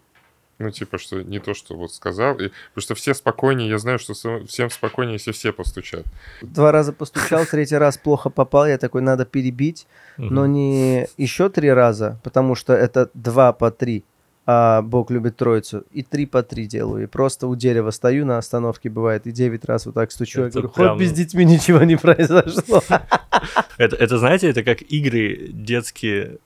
ну, 0.59 0.71
типа, 0.71 0.99
что 0.99 1.23
не 1.23 1.39
то, 1.39 1.55
что 1.55 1.77
вот 1.77 1.93
сказал. 1.93 2.35
И, 2.39 2.49
потому 2.49 2.83
что 2.83 2.95
все 2.95 3.15
спокойнее, 3.15 3.69
я 3.69 3.79
знаю, 3.79 3.99
что 3.99 4.15
всем 4.47 4.71
спокойнее, 4.71 5.15
если 5.15 5.33
все 5.33 5.53
постучат. 5.53 6.05
Два 6.43 6.73
раза 6.73 6.93
постучал, 6.93 7.47
третий 7.47 7.77
раз 7.77 7.97
плохо 7.97 8.29
попал, 8.29 8.67
я 8.67 8.79
такой, 8.79 9.03
надо 9.03 9.25
перебить, 9.25 9.87
но 10.17 10.47
не 10.47 11.09
еще 11.17 11.49
три 11.49 11.71
раза, 11.71 12.21
потому 12.25 12.55
что 12.55 12.73
это 12.73 13.11
два 13.15 13.53
по 13.53 13.71
три, 13.71 14.05
а 14.51 14.81
Бог 14.81 15.11
любит 15.11 15.37
троицу, 15.37 15.85
и 15.93 16.03
три 16.03 16.25
по 16.25 16.43
три 16.43 16.65
делаю, 16.65 17.03
и 17.03 17.07
просто 17.07 17.47
у 17.47 17.55
дерева 17.55 17.91
стою 17.91 18.25
на 18.25 18.39
остановке, 18.39 18.89
бывает, 18.89 19.27
и 19.27 19.31
девять 19.31 19.67
раз 19.67 19.85
вот 19.85 19.95
так 19.95 20.11
стучу, 20.11 20.41
я 20.41 20.47
Это 20.47 20.61
говорю, 20.61 20.69
прям- 20.71 20.89
хоть 20.97 21.03
без 21.03 21.13
детьми 21.13 21.45
ничего 21.45 21.83
не 21.83 21.97
произошло. 21.97 22.83
Это, 23.77 23.95
это, 23.95 24.19
знаете, 24.19 24.49
это 24.49 24.65
как 24.65 24.81
игры 24.81 25.49
детские 25.51 26.39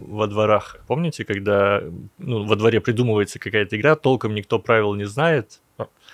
во 0.00 0.26
дворах. 0.26 0.78
Помните, 0.86 1.24
когда 1.26 1.82
ну, 2.18 2.46
во 2.46 2.56
дворе 2.56 2.80
придумывается 2.80 3.38
какая-то 3.38 3.76
игра, 3.78 3.94
толком 3.94 4.34
никто 4.34 4.58
правил 4.58 4.94
не 4.94 5.04
знает, 5.04 5.60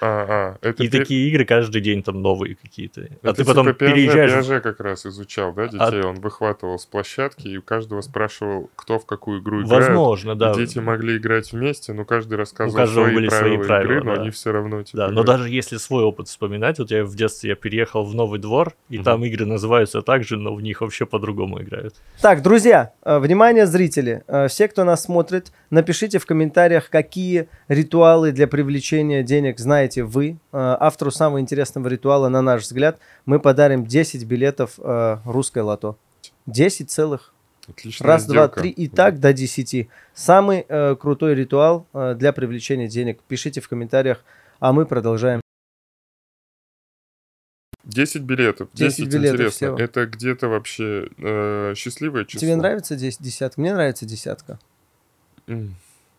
А, 0.00 0.56
а, 0.62 0.66
это 0.66 0.82
и 0.82 0.88
пе- 0.88 0.98
такие 0.98 1.28
игры 1.28 1.44
каждый 1.44 1.80
день 1.80 2.02
там 2.02 2.22
новые 2.22 2.54
какие-то. 2.54 3.00
А 3.22 3.28
Это 3.30 3.34
ты 3.34 3.44
потом 3.44 3.66
типа 3.66 3.76
Пиаже- 3.84 3.92
переезжаешь... 3.94 4.30
Пиаже 4.32 4.60
как 4.60 4.80
раз 4.80 5.06
изучал, 5.06 5.52
да, 5.52 5.66
детей? 5.68 6.02
Он 6.02 6.20
выхватывал 6.20 6.78
с 6.78 6.86
площадки 6.86 7.48
и 7.48 7.56
у 7.58 7.62
каждого 7.62 8.00
спрашивал, 8.00 8.70
кто 8.76 8.98
в 8.98 9.06
какую 9.06 9.40
игру 9.40 9.62
играет. 9.62 9.88
Возможно, 9.88 10.34
да. 10.36 10.54
Дети 10.54 10.78
могли 10.78 11.16
играть 11.16 11.52
вместе, 11.52 11.92
но 11.92 12.04
каждый 12.04 12.38
рассказывал 12.38 12.76
каждого 12.76 13.04
свои 13.06 13.14
были 13.14 13.28
свои 13.28 13.40
правила, 13.40 13.64
правила, 13.64 13.90
игры, 13.92 14.04
но 14.04 14.14
да. 14.14 14.20
они 14.22 14.30
все 14.30 14.52
равно 14.52 14.82
типа. 14.82 14.96
Да, 14.98 15.08
но 15.08 15.22
играли. 15.22 15.26
даже 15.38 15.48
если 15.50 15.76
свой 15.78 16.04
опыт 16.04 16.28
вспоминать, 16.28 16.78
вот 16.78 16.90
я 16.90 17.04
в 17.04 17.14
детстве 17.16 17.50
я 17.50 17.56
переехал 17.56 18.04
в 18.04 18.14
новый 18.14 18.38
двор, 18.38 18.74
и 18.88 18.96
Мгм. 18.96 19.04
там 19.04 19.24
игры 19.24 19.46
называются 19.46 20.02
так 20.02 20.22
же, 20.24 20.36
но 20.36 20.54
в 20.54 20.60
них 20.62 20.80
вообще 20.80 21.06
по-другому 21.06 21.60
играют. 21.62 21.94
Так, 22.20 22.42
друзья, 22.42 22.92
э, 23.02 23.18
внимание, 23.18 23.66
зрители, 23.66 24.22
э, 24.28 24.46
все, 24.48 24.68
кто 24.68 24.84
нас 24.84 25.02
смотрит, 25.02 25.52
напишите 25.70 26.18
в 26.18 26.26
комментариях, 26.26 26.88
какие 26.90 27.48
ритуалы 27.68 28.32
для 28.32 28.46
привлечения 28.46 29.22
денег 29.22 29.58
знаете 29.58 29.87
вы. 29.96 30.38
Э, 30.52 30.76
Автору 30.78 31.10
самого 31.10 31.40
интересного 31.40 31.88
ритуала, 31.88 32.28
на 32.28 32.42
наш 32.42 32.62
взгляд, 32.62 32.98
мы 33.24 33.40
подарим 33.40 33.86
10 33.86 34.24
билетов 34.24 34.74
э, 34.78 35.18
русской 35.24 35.62
лото. 35.62 35.96
10 36.46 36.90
целых. 36.90 37.32
Отличная 37.68 38.08
Раз, 38.08 38.24
два, 38.26 38.32
сделка. 38.34 38.60
три 38.60 38.70
и 38.70 38.88
так 38.88 39.20
до 39.20 39.32
10. 39.32 39.88
Самый 40.14 40.64
э, 40.68 40.96
крутой 40.96 41.34
ритуал 41.34 41.86
э, 41.92 42.14
для 42.14 42.32
привлечения 42.32 42.88
денег. 42.88 43.20
Пишите 43.28 43.60
в 43.60 43.68
комментариях, 43.68 44.24
а 44.58 44.72
мы 44.72 44.86
продолжаем. 44.86 45.40
10 47.84 48.22
билетов. 48.22 48.68
10 48.74 48.96
10, 48.98 49.12
билетов 49.12 49.34
интересно. 49.34 49.56
всего. 49.56 49.78
Это 49.78 50.06
где-то 50.06 50.48
вообще 50.48 51.08
э, 51.18 51.74
счастливое 51.76 52.24
число? 52.24 52.40
Тебе 52.40 52.56
нравится 52.56 52.96
10 52.96 53.22
десятка? 53.22 53.60
Мне 53.60 53.72
нравится 53.72 54.04
десятка. 54.06 54.58
М. 55.46 55.74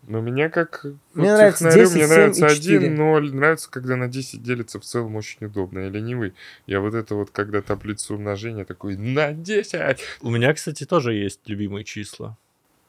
Ну, 0.10 0.22
меня 0.22 0.50
как... 0.50 0.84
Мне 1.14 1.30
вот 1.32 1.38
нравится 1.38 1.66
технарю, 1.66 1.84
10, 1.86 1.96
мне 1.96 2.04
7 2.08 2.10
нравится 2.16 2.46
и 2.48 2.56
4. 2.56 2.78
1, 2.80 2.96
0. 2.96 3.34
Нравится, 3.36 3.70
когда 3.72 3.96
на 3.96 4.08
10 4.08 4.42
делится 4.42 4.80
в 4.80 4.84
целом 4.84 5.16
очень 5.16 5.46
удобно. 5.46 5.80
Я 5.80 5.90
ленивый. 5.90 6.34
Я 6.66 6.80
вот 6.82 6.96
это 6.96 7.14
вот, 7.14 7.30
когда 7.30 7.62
таблицу 7.62 8.16
умножения, 8.16 8.66
такой, 8.66 8.98
на 8.98 9.34
10! 9.34 10.00
У 10.22 10.32
меня, 10.32 10.52
кстати, 10.56 10.86
тоже 10.86 11.14
есть 11.14 11.42
любимые 11.46 11.84
числа. 11.84 12.36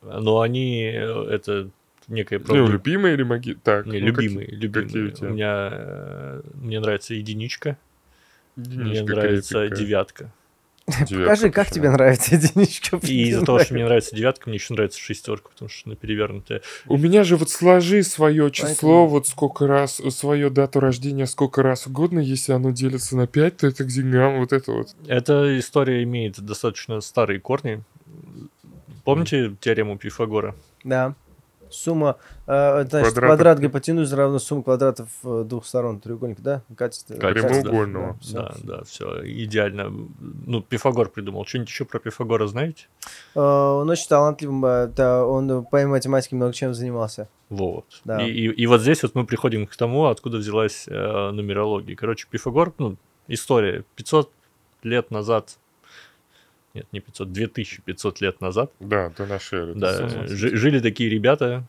Но 0.03 0.41
они, 0.41 0.85
э, 0.85 1.25
это 1.31 1.69
некая 2.09 2.39
Ну, 2.39 2.45
правда- 2.47 2.73
любимый 2.73 3.13
или 3.13 3.23
маги... 3.23 3.53
Так, 3.63 3.85
Не, 3.85 4.01
ну, 4.01 4.07
любимые, 4.07 4.47
какие- 4.47 4.61
любимые. 4.61 4.87
какие 4.87 5.03
у 5.03 5.11
тебя? 5.11 5.29
У 5.29 5.33
меня, 5.35 5.69
э, 5.73 6.43
мне 6.55 6.81
нравится 6.81 7.13
единичка, 7.13 7.77
мне 8.57 8.67
Единичка 8.93 9.15
нравится 9.15 9.59
крепкая. 9.61 9.79
девятка. 9.79 10.33
Девятка 10.91 11.15
Покажи, 11.25 11.51
как 11.51 11.71
тебе 11.71 11.91
нравится 11.91 12.35
единичка. 12.35 12.99
И 13.03 13.29
из-за 13.29 13.45
того, 13.45 13.59
что 13.61 13.75
мне 13.75 13.85
нравится 13.85 14.15
девятка, 14.15 14.49
мне 14.49 14.59
еще 14.59 14.75
нравится 14.75 14.99
шестерка, 14.99 15.51
потому 15.51 15.69
что 15.69 15.89
она 15.89 15.97
перевернутая. 15.97 16.63
У 16.87 16.97
меня 16.97 17.25
же 17.25 17.37
вот 17.37 17.51
сложи 17.51 18.03
свое 18.03 18.51
число, 18.51 18.69
Поэтому- 18.69 19.07
вот 19.09 19.27
сколько 19.29 19.67
раз, 19.67 20.01
свою 20.11 20.51
дату 20.51 20.81
рождения 20.81 21.27
сколько 21.27 21.63
раз 21.63 21.87
угодно, 21.87 22.21
если 22.21 22.53
оно 22.53 22.71
делится 22.71 23.17
на 23.17 23.27
5, 23.27 23.57
то 23.59 23.67
это 23.67 23.85
к 23.85 23.89
деньгам, 23.89 24.39
вот 24.39 24.53
это 24.53 24.73
вот. 24.73 24.95
Эта 25.07 25.59
история 25.59 26.03
имеет 26.03 26.41
достаточно 26.41 27.01
старые 27.01 27.41
корни. 27.41 27.83
Помните 29.05 29.57
теорему 29.61 29.99
Пифагора? 29.99 30.55
Да. 30.85 31.15
Сумма, 31.71 32.17
э, 32.47 32.85
значит, 32.89 33.15
квадрат 33.15 33.59
гипотенузы 33.59 34.17
равна 34.17 34.39
сумме 34.39 34.63
квадратов 34.63 35.09
э, 35.25 35.45
двух 35.47 35.65
сторон 35.67 36.01
треугольника, 36.01 36.43
да? 36.43 36.63
Катетство. 36.77 37.15
Катетство, 37.15 37.49
Катетство, 37.49 37.71
Прямоугольного. 37.71 38.07
да, 38.13 38.19
всё. 38.21 38.35
Да, 38.35 38.55
да, 38.63 38.85
все 38.85 39.21
идеально. 39.25 39.93
Ну, 40.47 40.63
Пифагор 40.63 41.09
придумал. 41.09 41.47
Что-нибудь 41.47 41.69
еще 41.71 41.85
про 41.85 41.99
Пифагора 41.99 42.47
знаете? 42.47 42.87
Э, 43.35 43.41
Он 43.41 43.89
очень 43.89 44.09
талантливым, 44.09 44.93
да, 44.95 45.25
он 45.25 45.51
э, 45.51 45.63
по 45.63 45.87
математике 45.87 46.37
много 46.37 46.53
чем 46.53 46.75
занимался. 46.75 47.29
Вот. 47.49 47.85
Да. 48.05 48.25
И, 48.25 48.31
и, 48.31 48.47
и 48.49 48.67
вот 48.67 48.81
здесь 48.81 49.03
вот 49.03 49.15
мы 49.15 49.25
приходим 49.27 49.67
к 49.67 49.77
тому, 49.77 50.07
откуда 50.07 50.39
взялась 50.39 50.87
э, 50.89 51.31
нумерология. 51.31 51.97
Короче, 51.97 52.27
Пифагор, 52.31 52.73
ну, 52.79 52.97
история 53.29 53.85
500 53.97 54.31
лет 54.83 55.11
назад, 55.11 55.59
нет, 56.75 56.87
не 56.93 57.01
500, 57.01 57.33
2500 57.33 58.21
лет 58.21 58.41
назад, 58.41 58.73
Да, 58.81 59.11
до 59.17 59.27
нашей 59.27 59.59
эры. 59.61 59.75
да, 59.75 60.27
жили 60.29 60.81
такие 60.81 61.11
ребята, 61.11 61.65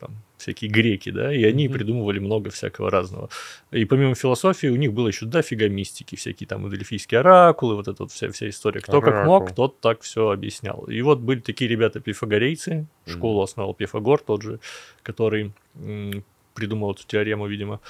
там, 0.00 0.10
всякие 0.36 0.70
греки, 0.70 1.10
да, 1.10 1.32
и 1.34 1.42
они 1.44 1.66
Мгм. 1.66 1.74
придумывали 1.78 2.18
много 2.18 2.50
всякого 2.50 2.90
разного. 2.90 3.30
И 3.70 3.84
помимо 3.86 4.14
философии 4.14 4.66
у 4.68 4.76
них 4.76 4.92
было 4.92 5.08
еще 5.08 5.24
дофига 5.26 5.68
мистики, 5.68 6.14
всякие 6.14 6.46
там 6.46 6.68
дельфийские 6.68 7.20
оракулы, 7.20 7.74
вот 7.76 7.88
эта 7.88 8.02
вот 8.02 8.12
вся, 8.12 8.30
вся 8.30 8.48
история. 8.48 8.80
Кто 8.80 9.00
как 9.00 9.24
мог, 9.24 9.42
Оракул. 9.44 9.54
тот 9.56 9.80
так 9.80 10.02
все 10.02 10.30
объяснял. 10.30 10.84
И 10.84 11.00
вот 11.00 11.20
были 11.20 11.40
такие 11.40 11.68
ребята 11.70 12.00
пифагорейцы, 12.00 12.86
школу 13.06 13.42
основал 13.42 13.72
Пифагор 13.74 14.20
тот 14.20 14.42
же, 14.42 14.60
который 15.02 15.52
м, 15.74 16.22
придумал 16.54 16.92
эту 16.92 17.06
теорему, 17.06 17.46
видимо. 17.46 17.80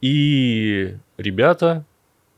И 0.00 0.96
ребята 1.16 1.86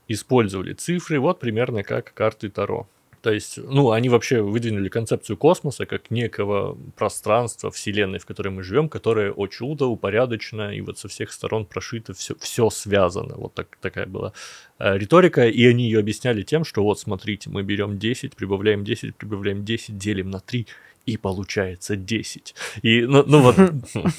использовали 0.09 0.73
цифры 0.75 1.19
вот 1.19 1.41
примерно 1.41 1.83
как 1.83 2.15
карты 2.15 2.49
Таро. 2.51 2.87
То 3.23 3.33
есть, 3.33 3.59
ну, 3.59 3.91
они 3.91 4.09
вообще 4.09 4.43
выдвинули 4.43 4.89
концепцию 4.89 5.37
космоса 5.37 5.87
как 5.87 6.11
некого 6.11 6.79
пространства, 6.97 7.71
вселенной, 7.71 8.19
в 8.19 8.27
которой 8.27 8.49
мы 8.49 8.63
живем, 8.63 8.89
которое, 8.89 9.33
о 9.33 9.47
чудо, 9.47 9.87
упорядочено, 9.87 10.75
и 10.75 10.81
вот 10.81 10.99
со 10.99 11.09
всех 11.09 11.33
сторон 11.33 11.67
прошито, 11.67 12.15
все, 12.15 12.35
все 12.39 12.71
связано. 12.71 13.35
Вот 13.37 13.55
так, 13.55 13.77
такая 13.81 14.07
была 14.07 14.33
э, 14.79 14.97
риторика, 14.99 15.47
и 15.47 15.67
они 15.67 15.85
ее 15.85 16.01
объясняли 16.01 16.43
тем, 16.43 16.65
что 16.65 16.83
вот, 16.83 17.01
смотрите, 17.01 17.51
мы 17.51 17.63
берем 17.63 17.99
10, 17.99 18.37
прибавляем 18.37 18.85
10, 18.85 19.17
прибавляем 19.17 19.65
10, 19.65 19.99
делим 19.99 20.31
на 20.31 20.41
3, 20.41 20.67
и 21.07 21.17
получается 21.17 21.97
10. 21.97 22.55
И, 22.83 23.03
ну, 23.03 23.25
ну 23.27 23.41
вот, 23.41 23.57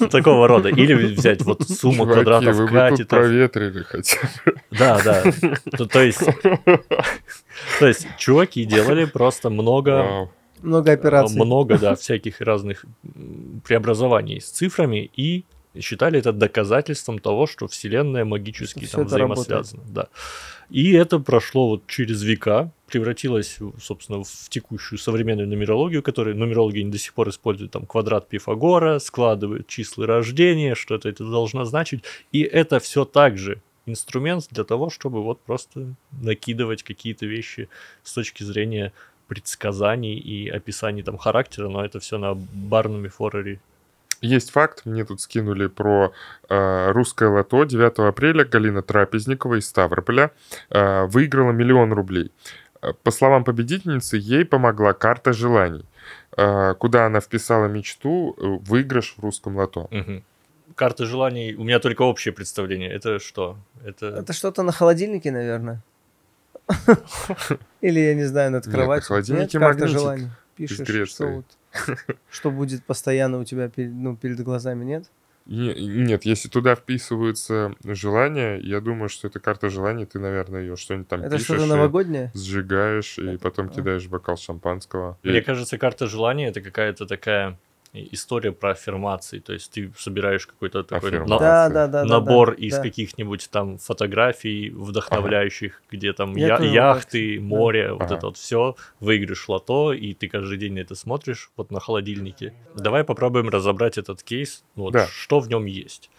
такого 0.10 0.48
рода. 0.48 0.70
Или 0.70 0.94
взять 0.94 1.42
вот 1.42 1.68
сумму 1.68 2.04
Чуваки, 2.04 2.12
квадратов 2.14 2.56
вы 2.56 2.68
катетов. 2.68 3.08
проветрили 3.08 3.82
хотя 3.82 4.18
бы. 4.44 4.54
Да, 4.70 5.00
да. 5.04 5.22
То, 5.76 5.86
то 5.86 6.02
есть, 6.02 6.22
то 7.78 7.86
есть, 7.86 8.06
чуваки 8.18 8.64
делали 8.64 9.04
просто 9.04 9.50
много, 9.50 9.90
Вау. 9.90 10.32
Много 10.62 10.92
операций. 10.92 11.36
много, 11.36 11.78
да, 11.78 11.94
всяких 11.94 12.40
разных 12.40 12.84
преобразований 13.64 14.40
с 14.40 14.48
цифрами 14.50 15.10
и 15.16 15.44
считали 15.78 16.18
это 16.18 16.32
доказательством 16.32 17.18
того, 17.18 17.46
что 17.46 17.68
Вселенная 17.68 18.24
магически 18.24 18.86
Что 18.86 19.04
там 19.04 19.14
работает. 19.14 19.46
взаимосвязана. 19.46 19.82
Да. 19.88 20.08
И 20.70 20.92
это 20.92 21.18
прошло 21.20 21.68
вот 21.68 21.86
через 21.86 22.22
века, 22.22 22.72
превратилось, 22.88 23.60
в, 23.60 23.80
собственно, 23.80 24.24
в 24.24 24.48
текущую 24.48 24.98
современную 24.98 25.48
нумерологию, 25.48 26.02
которую 26.02 26.36
нумерологи 26.36 26.82
до 26.82 26.98
сих 26.98 27.14
пор 27.14 27.28
используют, 27.28 27.72
там, 27.72 27.86
квадрат 27.86 28.28
Пифагора, 28.28 28.98
складывают 28.98 29.66
числа 29.66 30.06
рождения, 30.06 30.74
что-то 30.74 31.08
это 31.08 31.24
должно 31.24 31.64
значить. 31.64 32.04
И 32.32 32.42
это 32.42 32.80
все 32.80 33.04
также 33.04 33.62
инструмент 33.86 34.48
для 34.50 34.64
того, 34.64 34.90
чтобы 34.90 35.22
вот 35.22 35.40
просто 35.40 35.94
накидывать 36.12 36.82
какие-то 36.82 37.26
вещи 37.26 37.68
с 38.02 38.12
точки 38.12 38.42
зрения 38.42 38.92
предсказаний 39.28 40.16
и 40.16 40.48
описаний 40.48 41.02
там 41.02 41.18
характера, 41.18 41.68
но 41.68 41.84
это 41.84 42.00
все 42.00 42.18
на 42.18 42.34
барнуме 42.34 43.08
форрере. 43.08 43.60
Есть 44.20 44.50
факт, 44.50 44.84
мне 44.84 45.04
тут 45.04 45.20
скинули 45.20 45.68
про 45.68 46.12
э, 46.48 46.90
русское 46.90 47.28
лото. 47.28 47.64
9 47.64 47.98
апреля 48.00 48.44
Галина 48.44 48.82
Трапезникова 48.82 49.60
из 49.60 49.68
Ставрополя 49.68 50.32
э, 50.70 51.04
выиграла 51.06 51.52
миллион 51.52 51.92
рублей. 51.92 52.32
По 53.02 53.10
словам 53.10 53.44
победительницы, 53.44 54.16
ей 54.16 54.44
помогла 54.44 54.92
карта 54.92 55.32
желаний, 55.32 55.84
э, 56.36 56.74
куда 56.74 57.06
она 57.06 57.20
вписала 57.20 57.66
мечту 57.66 58.36
э, 58.38 58.42
выигрыш 58.70 59.14
в 59.16 59.22
русском 59.22 59.56
лото. 59.56 59.88
Мгм. 59.90 60.22
Карты 60.74 61.04
желаний, 61.06 61.54
у 61.54 61.64
меня 61.64 61.80
только 61.80 62.02
общее 62.02 62.32
представление. 62.32 62.90
Это 62.90 63.18
что? 63.18 63.56
Это... 63.84 64.06
Это 64.06 64.32
что-то 64.32 64.62
на 64.62 64.72
холодильнике, 64.72 65.32
наверное. 65.32 65.82
Или, 67.80 68.00
я 68.00 68.14
не 68.14 68.24
знаю, 68.24 68.52
над 68.52 68.66
Нет, 68.66 68.72
на 68.72 68.78
кроватью. 68.80 69.06
холодильнике 69.08 69.58
карта 69.58 69.88
желаний. 69.88 70.28
Пишешь, 70.54 71.08
что, 71.08 71.26
вот, 71.26 71.44
что 72.30 72.50
будет 72.50 72.84
постоянно 72.84 73.38
у 73.38 73.44
тебя 73.44 73.68
перед, 73.68 73.92
ну, 73.92 74.16
перед 74.16 74.40
глазами, 74.40 74.84
нет? 74.84 75.04
Не- 75.48 75.74
Нет, 75.74 76.26
если 76.26 76.48
туда 76.48 76.74
вписываются 76.74 77.74
желания, 77.82 78.58
я 78.58 78.80
думаю, 78.80 79.08
что 79.08 79.28
это 79.28 79.40
карта 79.40 79.70
желаний, 79.70 80.04
ты, 80.04 80.18
наверное, 80.18 80.60
ее 80.60 80.76
что-нибудь 80.76 81.08
там 81.08 81.20
Это 81.22 81.30
пишешь 81.36 81.46
что-то 81.46 81.64
и 81.64 81.68
новогоднее? 81.68 82.30
сжигаешь, 82.34 83.18
и 83.18 83.38
потом 83.38 83.66
А. 83.66 83.68
кидаешь 83.70 84.06
бокал 84.08 84.36
шампанского. 84.36 85.18
И- 85.22 85.30
Мне 85.30 85.40
кажется, 85.40 85.78
карта 85.78 86.06
желания 86.06 86.48
это 86.48 86.60
какая-то 86.60 87.06
такая 87.06 87.58
история 87.94 88.52
про 88.52 88.70
аффирмации. 88.72 89.38
То 89.38 89.52
есть 89.52 89.70
ты 89.72 89.90
собираешь 89.96 90.46
какой-то 90.46 90.82
такой 90.84 91.10
на- 91.12 91.24
Да, 91.26 91.68
да, 91.68 91.86
да. 91.86 91.86
да, 91.86 92.04
набор 92.04 92.50
да, 92.56 92.62
из 92.62 92.76
да. 92.76 92.82
каких-нибудь 92.82 93.48
там 93.50 93.78
фотографий 93.78 94.70
вдохновляющих, 94.70 95.82
где 95.90 96.12
там 96.12 96.36
Я 96.36 96.58
я- 96.58 96.64
яхты, 96.90 97.36
так, 97.36 97.42
да. 97.42 97.48
море, 97.48 97.92
вот 97.92 98.02
Ага. 98.02 98.14
это 98.16 98.26
вот 98.26 98.36
все, 98.36 98.76
выигрыш 99.00 99.48
лото, 99.48 99.92
и 99.92 100.14
ты 100.14 100.28
каждый 100.28 100.58
день 100.58 100.78
это 100.78 100.94
смотришь, 100.94 101.50
вот 101.56 101.70
на 101.70 101.80
холодильнике. 101.80 102.54
Давай 102.74 103.04
попробуем 103.04 103.48
разобрать 103.48 103.98
этот 103.98 104.22
кейс, 104.22 104.64
ну 104.76 104.84
вот 104.84 104.92
Да. 104.92 105.06
что 105.06 105.40
в 105.40 105.48
нем 105.48 105.64
есть. 105.66 106.10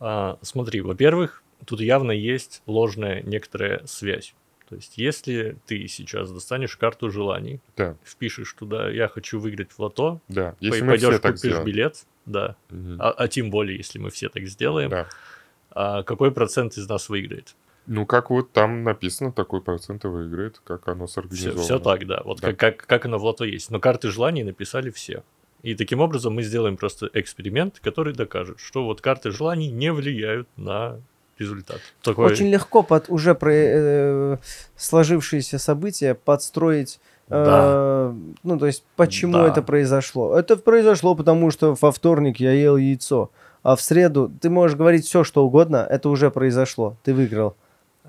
А, 0.00 0.38
смотри, 0.42 0.80
во-первых, 0.80 1.42
тут 1.66 1.80
явно 1.80 2.12
есть 2.12 2.62
ложная 2.66 3.22
некоторая 3.22 3.82
связь. 3.86 4.34
То 4.68 4.74
есть, 4.76 4.98
если 4.98 5.56
ты 5.66 5.88
сейчас 5.88 6.30
достанешь 6.30 6.76
карту 6.76 7.10
желаний, 7.10 7.60
Да, 7.76 7.96
впишешь 8.04 8.52
туда 8.52 8.90
«я 8.90 9.08
хочу 9.08 9.38
выиграть 9.40 9.72
в 9.72 9.78
лото», 9.78 10.20
да. 10.28 10.54
Если 10.60 10.86
пойдешь 10.86 11.08
все 11.14 11.20
купишь 11.20 11.38
сделаем. 11.40 11.64
билет, 11.64 12.06
да, 12.26 12.56
Мгм. 12.70 12.96
а, 13.00 13.10
а 13.12 13.28
тем 13.28 13.50
более, 13.50 13.76
если 13.78 13.98
мы 13.98 14.10
все 14.10 14.28
так 14.28 14.46
сделаем, 14.46 14.90
Да. 14.90 15.08
а 15.70 16.02
какой 16.02 16.30
процент 16.32 16.76
из 16.76 16.88
нас 16.88 17.08
выиграет? 17.08 17.54
Ну, 17.86 18.04
как 18.04 18.28
вот 18.28 18.52
там 18.52 18.82
написано, 18.84 19.32
такой 19.32 19.62
процент 19.62 20.04
и 20.04 20.08
выиграет, 20.08 20.60
как 20.64 20.86
оно 20.88 21.06
Все, 21.06 21.14
сорганизовано. 21.14 21.78
так, 21.80 22.06
да. 22.06 22.20
Вот 22.24 22.40
Да. 22.40 22.48
Как, 22.48 22.58
как, 22.58 22.86
как 22.86 23.06
оно 23.06 23.18
в 23.18 23.24
лото 23.24 23.44
есть. 23.44 23.70
Но 23.70 23.80
карты 23.80 24.10
желаний 24.10 24.44
написали 24.44 24.90
все. 24.90 25.22
И 25.62 25.74
таким 25.74 26.00
образом 26.00 26.34
мы 26.34 26.42
сделаем 26.42 26.76
просто 26.76 27.08
эксперимент, 27.14 27.80
который 27.80 28.12
докажет, 28.12 28.60
что 28.60 28.84
вот 28.84 29.00
карты 29.00 29.30
желаний 29.30 29.70
не 29.70 29.90
влияют 29.90 30.46
на 30.56 31.00
результат. 31.38 31.80
Такой... 32.02 32.26
Очень 32.26 32.48
легко 32.48 32.82
под 32.82 33.08
уже 33.08 33.34
про, 33.34 33.52
э, 33.54 34.36
сложившиеся 34.76 35.58
события 35.58 36.14
подстроить. 36.14 37.00
э, 37.30 37.44
Да. 37.44 38.14
ну, 38.42 38.58
то 38.58 38.66
есть, 38.66 38.84
почему 38.96 39.34
Да. 39.34 39.48
это 39.48 39.60
произошло? 39.62 40.38
Это 40.38 40.56
произошло, 40.56 41.14
потому 41.14 41.50
что 41.50 41.76
во 41.78 41.92
вторник 41.92 42.40
я 42.40 42.52
ел 42.52 42.76
яйцо, 42.78 43.30
а 43.62 43.76
в 43.76 43.82
среду 43.82 44.32
ты 44.40 44.48
можешь 44.48 44.76
говорить 44.78 45.04
все, 45.04 45.24
что 45.24 45.44
угодно, 45.44 45.86
это 45.88 46.08
уже 46.08 46.30
произошло, 46.30 46.96
ты 47.04 47.12
выиграл. 47.12 47.54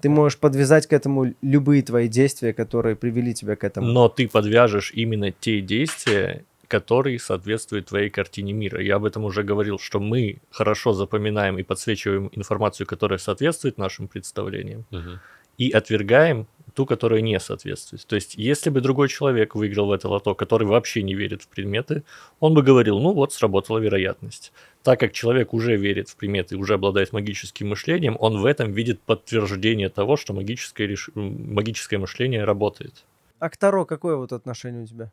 Ты 0.01 0.07
можешь 0.07 0.37
подвязать 0.37 0.87
к 0.87 0.93
этому 0.93 1.33
любые 1.41 1.83
твои 1.83 2.07
действия, 2.07 2.53
которые 2.53 2.95
привели 2.95 3.33
тебя 3.33 3.57
к 3.57 3.65
этому. 3.65 3.87
Но 3.87 4.07
ты 4.07 4.29
подвяжешь 4.29 4.93
именно 4.95 5.31
те 5.31 5.59
действия, 5.59 6.45
которые 6.69 7.19
соответствуют 7.19 7.87
твоей 7.87 8.09
картине 8.09 8.53
мира. 8.53 8.81
Я 8.81 8.95
об 8.95 9.05
этом 9.05 9.25
уже 9.25 9.43
говорил, 9.43 9.79
что 9.79 9.99
мы 9.99 10.37
хорошо 10.51 10.93
запоминаем 10.93 11.57
и 11.57 11.63
подсвечиваем 11.63 12.29
информацию, 12.31 12.87
которая 12.87 13.17
соответствует 13.19 13.77
нашим 13.77 14.07
представлениям, 14.07 14.85
Мгм. 14.91 15.19
и 15.57 15.71
отвергаем 15.71 16.45
ту, 16.75 16.85
которая 16.85 17.21
не 17.21 17.39
соответствует. 17.39 18.05
То 18.05 18.15
есть, 18.15 18.35
если 18.35 18.69
бы 18.69 18.81
другой 18.81 19.09
человек 19.09 19.55
выиграл 19.55 19.87
в 19.87 19.91
это 19.91 20.07
лото, 20.07 20.35
который 20.35 20.67
вообще 20.67 21.01
не 21.01 21.15
верит 21.15 21.41
в 21.41 21.47
предметы, 21.47 22.03
он 22.39 22.53
бы 22.53 22.61
говорил, 22.61 22.99
ну 22.99 23.13
вот, 23.13 23.33
сработала 23.33 23.79
вероятность. 23.79 24.53
Так 24.83 24.99
как 24.99 25.11
человек 25.11 25.53
уже 25.53 25.75
верит 25.75 26.07
в 26.09 26.15
приметы, 26.15 26.55
уже 26.55 26.75
обладает 26.75 27.11
магическим 27.13 27.69
мышлением, 27.69 28.15
он 28.19 28.37
в 28.37 28.45
этом 28.45 28.71
видит 28.71 29.01
подтверждение 29.01 29.89
того, 29.89 30.15
что 30.17 30.33
магическое, 30.33 30.87
реш- 30.87 31.11
магическое 31.15 31.97
мышление 31.97 32.43
работает. 32.45 33.03
А 33.39 33.49
к 33.49 33.57
Таро 33.57 33.85
какое 33.85 34.15
вот 34.17 34.31
отношение 34.31 34.83
у 34.83 34.85
тебя? 34.85 35.11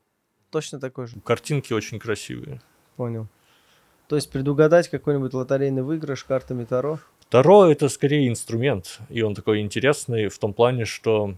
Точно 0.56 0.80
такое 0.80 1.06
же? 1.06 1.16
Картинки 1.22 1.74
очень 1.74 1.98
красивые. 1.98 2.62
Понял. 2.96 3.26
То 4.08 4.16
есть 4.16 4.32
предугадать 4.32 4.88
какой-нибудь 4.88 5.34
лотерейный 5.34 5.82
выигрыш 5.82 6.24
картами 6.24 6.64
Таро? 6.64 6.98
Таро 7.28 7.66
это 7.66 7.90
скорее 7.90 8.26
инструмент, 8.26 9.00
и 9.10 9.20
он 9.20 9.34
такой 9.34 9.60
интересный 9.60 10.28
в 10.28 10.38
том 10.38 10.54
плане, 10.54 10.86
что 10.86 11.34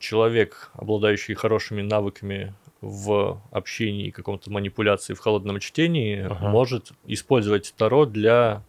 человек, 0.00 0.72
обладающий 0.74 1.34
хорошими 1.34 1.82
навыками 1.82 2.52
в 2.80 3.40
общении 3.52 4.08
и 4.08 4.10
каком-то 4.10 4.50
манипуляции 4.50 5.14
в 5.14 5.20
холодном 5.20 5.60
чтении, 5.60 6.20
Ага. 6.24 6.48
может 6.48 6.90
использовать 7.06 7.72
Таро 7.76 8.06
для 8.06 8.64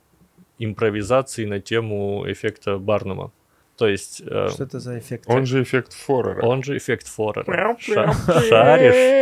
импровизации 0.59 1.45
на 1.45 1.59
тему 1.59 2.25
эффекта 2.27 2.77
Барнума. 2.77 3.31
То 3.77 3.87
есть 3.87 4.21
э, 4.25 4.49
Что 4.49 4.63
это 4.63 4.79
за 4.79 4.99
эффект? 4.99 5.25
Он 5.27 5.45
же 5.45 5.63
эффект 5.63 5.93
Форера. 5.93 6.45
он 6.45 6.61
же 6.63 6.77
эффект 6.77 7.07
Форера. 7.07 7.43
Ша- 7.79 8.13
Шаришь? 8.47 9.21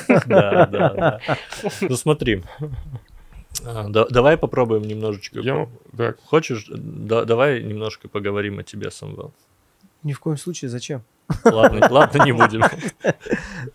Да, 0.26 0.66
да, 0.66 0.88
да. 0.94 1.20
Ну 1.80 1.96
смотри, 1.96 2.42
А, 3.64 3.88
да- 3.88 4.06
давай 4.10 4.36
попробуем 4.36 4.82
немножечко. 4.82 5.40
Я, 5.40 5.68
да, 5.92 6.14
Хочешь, 6.24 6.66
да- 6.68 7.24
давай 7.24 7.62
немножко 7.62 8.08
поговорим 8.08 8.58
о 8.58 8.62
тебе, 8.62 8.90
Самвел. 8.90 9.32
Ни 10.02 10.12
в 10.12 10.20
коем 10.20 10.36
случае, 10.38 10.68
зачем? 10.70 11.02
Ладно, 11.44 11.86
ладно, 11.90 12.24
не 12.24 12.32
будем. 12.32 12.62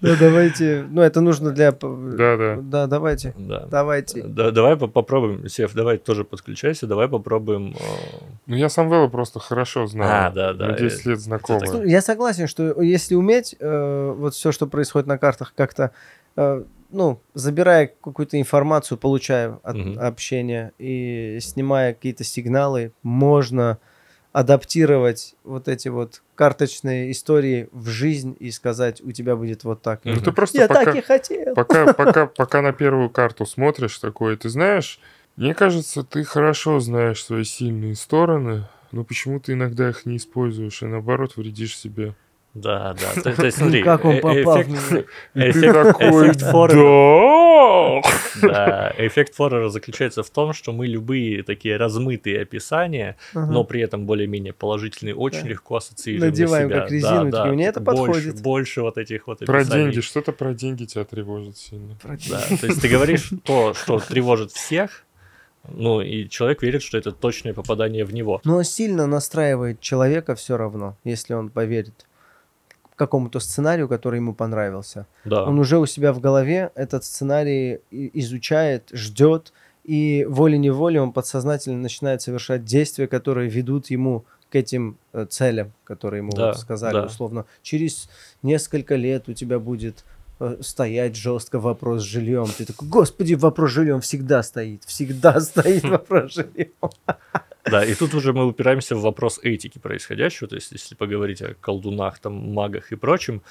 Ну, 0.01 0.15
давайте. 0.19 0.85
Ну, 0.89 1.01
это 1.01 1.21
нужно 1.21 1.51
для... 1.51 1.71
да, 1.71 2.37
да. 2.37 2.55
Да, 2.61 2.87
давайте. 2.87 3.33
Да. 3.37 3.65
Давайте. 3.67 4.23
Да, 4.23 4.51
давай 4.51 4.75
по- 4.75 4.87
попробуем, 4.87 5.47
Сев, 5.47 5.73
давай 5.73 5.97
тоже 5.97 6.23
подключайся, 6.25 6.87
давай 6.87 7.07
попробуем. 7.07 7.75
э, 7.79 8.25
Ну, 8.47 8.55
я 8.55 8.69
Самвела 8.69 9.07
просто 9.07 9.39
хорошо 9.39 9.87
знаю. 9.87 10.27
А, 10.27 10.31
да, 10.31 10.53
да, 10.53 10.67
Мы 10.69 10.77
10 10.77 11.05
э, 11.05 11.09
лет 11.11 11.19
знакомы. 11.19 11.61
Ну, 11.71 11.83
Я 11.83 12.01
согласен, 12.01 12.47
что 12.47 12.81
если 12.81 13.15
уметь 13.15 13.55
э, 13.59 14.13
вот 14.17 14.33
все, 14.33 14.51
что 14.51 14.67
происходит 14.67 15.07
на 15.07 15.17
картах, 15.17 15.53
как-то, 15.55 15.91
э, 16.35 16.63
ну, 16.91 17.21
забирая 17.35 17.87
какую-то 18.01 18.39
информацию, 18.39 18.97
получая 18.97 19.59
от 19.63 19.77
общения 19.97 20.71
и 20.77 21.37
снимая 21.41 21.93
какие-то 21.93 22.23
сигналы, 22.23 22.91
можно 23.01 23.77
адаптировать 24.35 25.33
вот 25.45 25.69
эти 25.69 25.87
вот 25.87 26.21
карточные 26.35 27.09
истории 27.11 27.69
в 27.71 27.87
жизнь 27.87 28.35
и 28.37 28.51
сказать, 28.51 28.99
у 29.01 29.13
тебя 29.13 29.37
будет 29.37 29.63
вот 29.63 29.81
так. 29.81 30.01
Ну, 30.03 30.19
ты 30.19 30.33
просто 30.33 30.57
Я 30.57 30.67
пока, 30.67 30.83
так 30.83 30.95
и 30.97 31.01
хотел. 31.01 31.55
пока, 31.55 31.93
пока, 31.93 32.25
пока 32.25 32.61
на 32.61 32.73
первую 32.73 33.09
карту 33.09 33.45
смотришь 33.45 33.97
такое, 33.97 34.35
ты 34.35 34.49
знаешь, 34.49 34.99
мне 35.37 35.53
кажется, 35.53 36.03
ты 36.03 36.25
хорошо 36.25 36.81
знаешь 36.81 37.23
свои 37.23 37.45
сильные 37.45 37.95
стороны, 37.95 38.67
но 38.91 39.05
почему 39.05 39.39
ты 39.39 39.53
иногда 39.53 39.87
их 39.87 40.05
не 40.05 40.17
используешь 40.17 40.81
и 40.83 40.85
наоборот 40.85 41.37
вредишь 41.37 41.77
себе. 41.77 42.13
Да, 42.53 42.93
да. 42.93 43.21
То, 43.21 43.33
то 43.35 43.45
есть, 43.45 43.57
смотри, 43.57 43.83
Как 43.83 44.03
он 44.03 44.15
э- 44.15 44.21
попал 44.21 44.63
в 44.63 44.67
меня. 44.67 45.03
Эффект- 45.33 45.73
такой, 45.83 46.25
эффект 46.27 46.39
да! 46.41 46.51
Да, 48.47 48.93
эффект 48.97 49.35
Форера 49.35 49.69
заключается 49.69 50.23
в 50.23 50.29
том, 50.29 50.53
что 50.53 50.71
мы 50.71 50.87
любые 50.87 51.43
такие 51.43 51.77
размытые 51.77 52.41
описания, 52.41 53.17
но 53.33 53.63
при 53.63 53.81
этом 53.81 54.05
более-менее 54.05 54.53
положительные, 54.53 55.15
очень 55.15 55.43
Да. 55.43 55.49
легко 55.49 55.75
ассоциируем 55.77 56.31
Надеваем 56.31 56.69
как 56.69 56.91
резину, 56.91 57.31
такие, 57.31 57.51
«Мне 57.53 57.67
это 57.67 57.79
больше, 57.79 58.05
подходит». 58.05 58.41
Больше 58.41 58.81
вот 58.81 58.97
этих 58.97 59.27
вот 59.27 59.39
Про 59.39 59.59
описаний. 59.59 59.83
деньги, 59.85 59.99
что-то 60.01 60.31
про 60.31 60.53
деньги 60.53 60.85
тебя 60.85 61.03
тревожит 61.03 61.57
сильно. 61.57 61.97
Да, 62.03 62.41
то 62.59 62.67
есть 62.67 62.81
ты 62.81 62.87
говоришь 62.87 63.29
то, 63.43 63.73
что 63.73 63.99
тревожит 63.99 64.51
всех, 64.51 65.05
ну 65.67 66.01
и 66.01 66.29
человек 66.29 66.61
верит, 66.61 66.83
что 66.83 66.97
это 66.97 67.11
точное 67.11 67.53
попадание 67.53 68.05
в 68.05 68.13
него. 68.13 68.39
Но 68.43 68.61
сильно 68.63 69.07
настраивает 69.07 69.79
человека 69.81 70.35
все 70.35 70.57
равно, 70.57 70.95
если 71.03 71.33
он 71.33 71.49
поверит 71.49 72.05
какому-то 72.95 73.39
сценарию, 73.39 73.87
который 73.87 74.17
ему 74.17 74.33
понравился. 74.33 75.05
Да. 75.25 75.43
Он 75.43 75.59
уже 75.59 75.77
у 75.77 75.85
себя 75.85 76.13
в 76.13 76.19
голове 76.19 76.71
этот 76.75 77.03
сценарий 77.03 77.79
изучает, 77.91 78.89
ждет, 78.91 79.53
и 79.83 80.25
волей-неволей 80.27 80.99
он 80.99 81.11
подсознательно 81.11 81.77
начинает 81.77 82.21
совершать 82.21 82.65
действия, 82.65 83.07
которые 83.07 83.49
ведут 83.49 83.91
ему 83.91 84.25
к 84.49 84.55
этим 84.55 84.97
э, 85.13 85.25
целям, 85.29 85.73
которые 85.83 86.19
ему 86.19 86.31
Да, 86.31 86.47
вот 86.47 86.57
сказали 86.57 86.93
да. 86.93 87.05
условно. 87.05 87.45
Через 87.61 88.09
несколько 88.41 88.95
лет 88.95 89.27
у 89.27 89.33
тебя 89.33 89.59
будет 89.59 90.05
э, 90.39 90.57
стоять 90.61 91.15
жестко 91.15 91.59
вопрос 91.59 92.01
с 92.01 92.05
жильем. 92.05 92.47
Ты 92.57 92.65
такой, 92.65 92.87
господи, 92.87 93.33
вопрос 93.33 93.71
с 93.71 93.73
жильем 93.73 94.01
всегда 94.01 94.43
стоит, 94.43 94.83
всегда 94.85 95.39
стоит 95.41 95.83
вопрос 95.89 96.31
с 96.31 96.35
жильем. 96.35 96.71
Да, 97.65 97.83
и 97.83 97.95
тут 97.95 98.13
уже 98.13 98.31
мы 98.33 98.45
упираемся 98.45 98.95
в 98.95 99.01
вопрос 99.01 99.39
этики 99.41 99.79
происходящего, 99.79 100.47
то 100.47 100.55
есть 100.55 100.71
если 100.71 100.95
поговорить 100.95 101.41
о 101.41 101.55
колдунах, 101.55 102.19
там, 102.19 102.33
магах 102.53 102.91
и 102.91 102.95
прочем, 102.95 103.41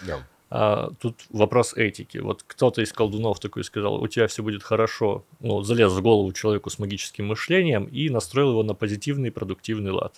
а, 0.50 0.90
тут 1.00 1.16
вопрос 1.30 1.74
этики. 1.74 2.18
Вот 2.18 2.44
кто-то 2.46 2.80
из 2.80 2.92
колдунов 2.92 3.40
такой 3.40 3.64
сказал, 3.64 4.00
у 4.00 4.06
тебя 4.06 4.28
все 4.28 4.42
будет 4.42 4.62
хорошо, 4.62 5.24
ну, 5.40 5.62
залез 5.62 5.92
в 5.92 6.00
голову 6.00 6.32
человеку 6.32 6.70
с 6.70 6.78
магическим 6.78 7.26
мышлением 7.26 7.86
и 7.86 8.08
настроил 8.08 8.50
его 8.50 8.62
на 8.62 8.74
позитивный 8.74 9.32
продуктивный 9.32 9.90
лад. 9.90 10.14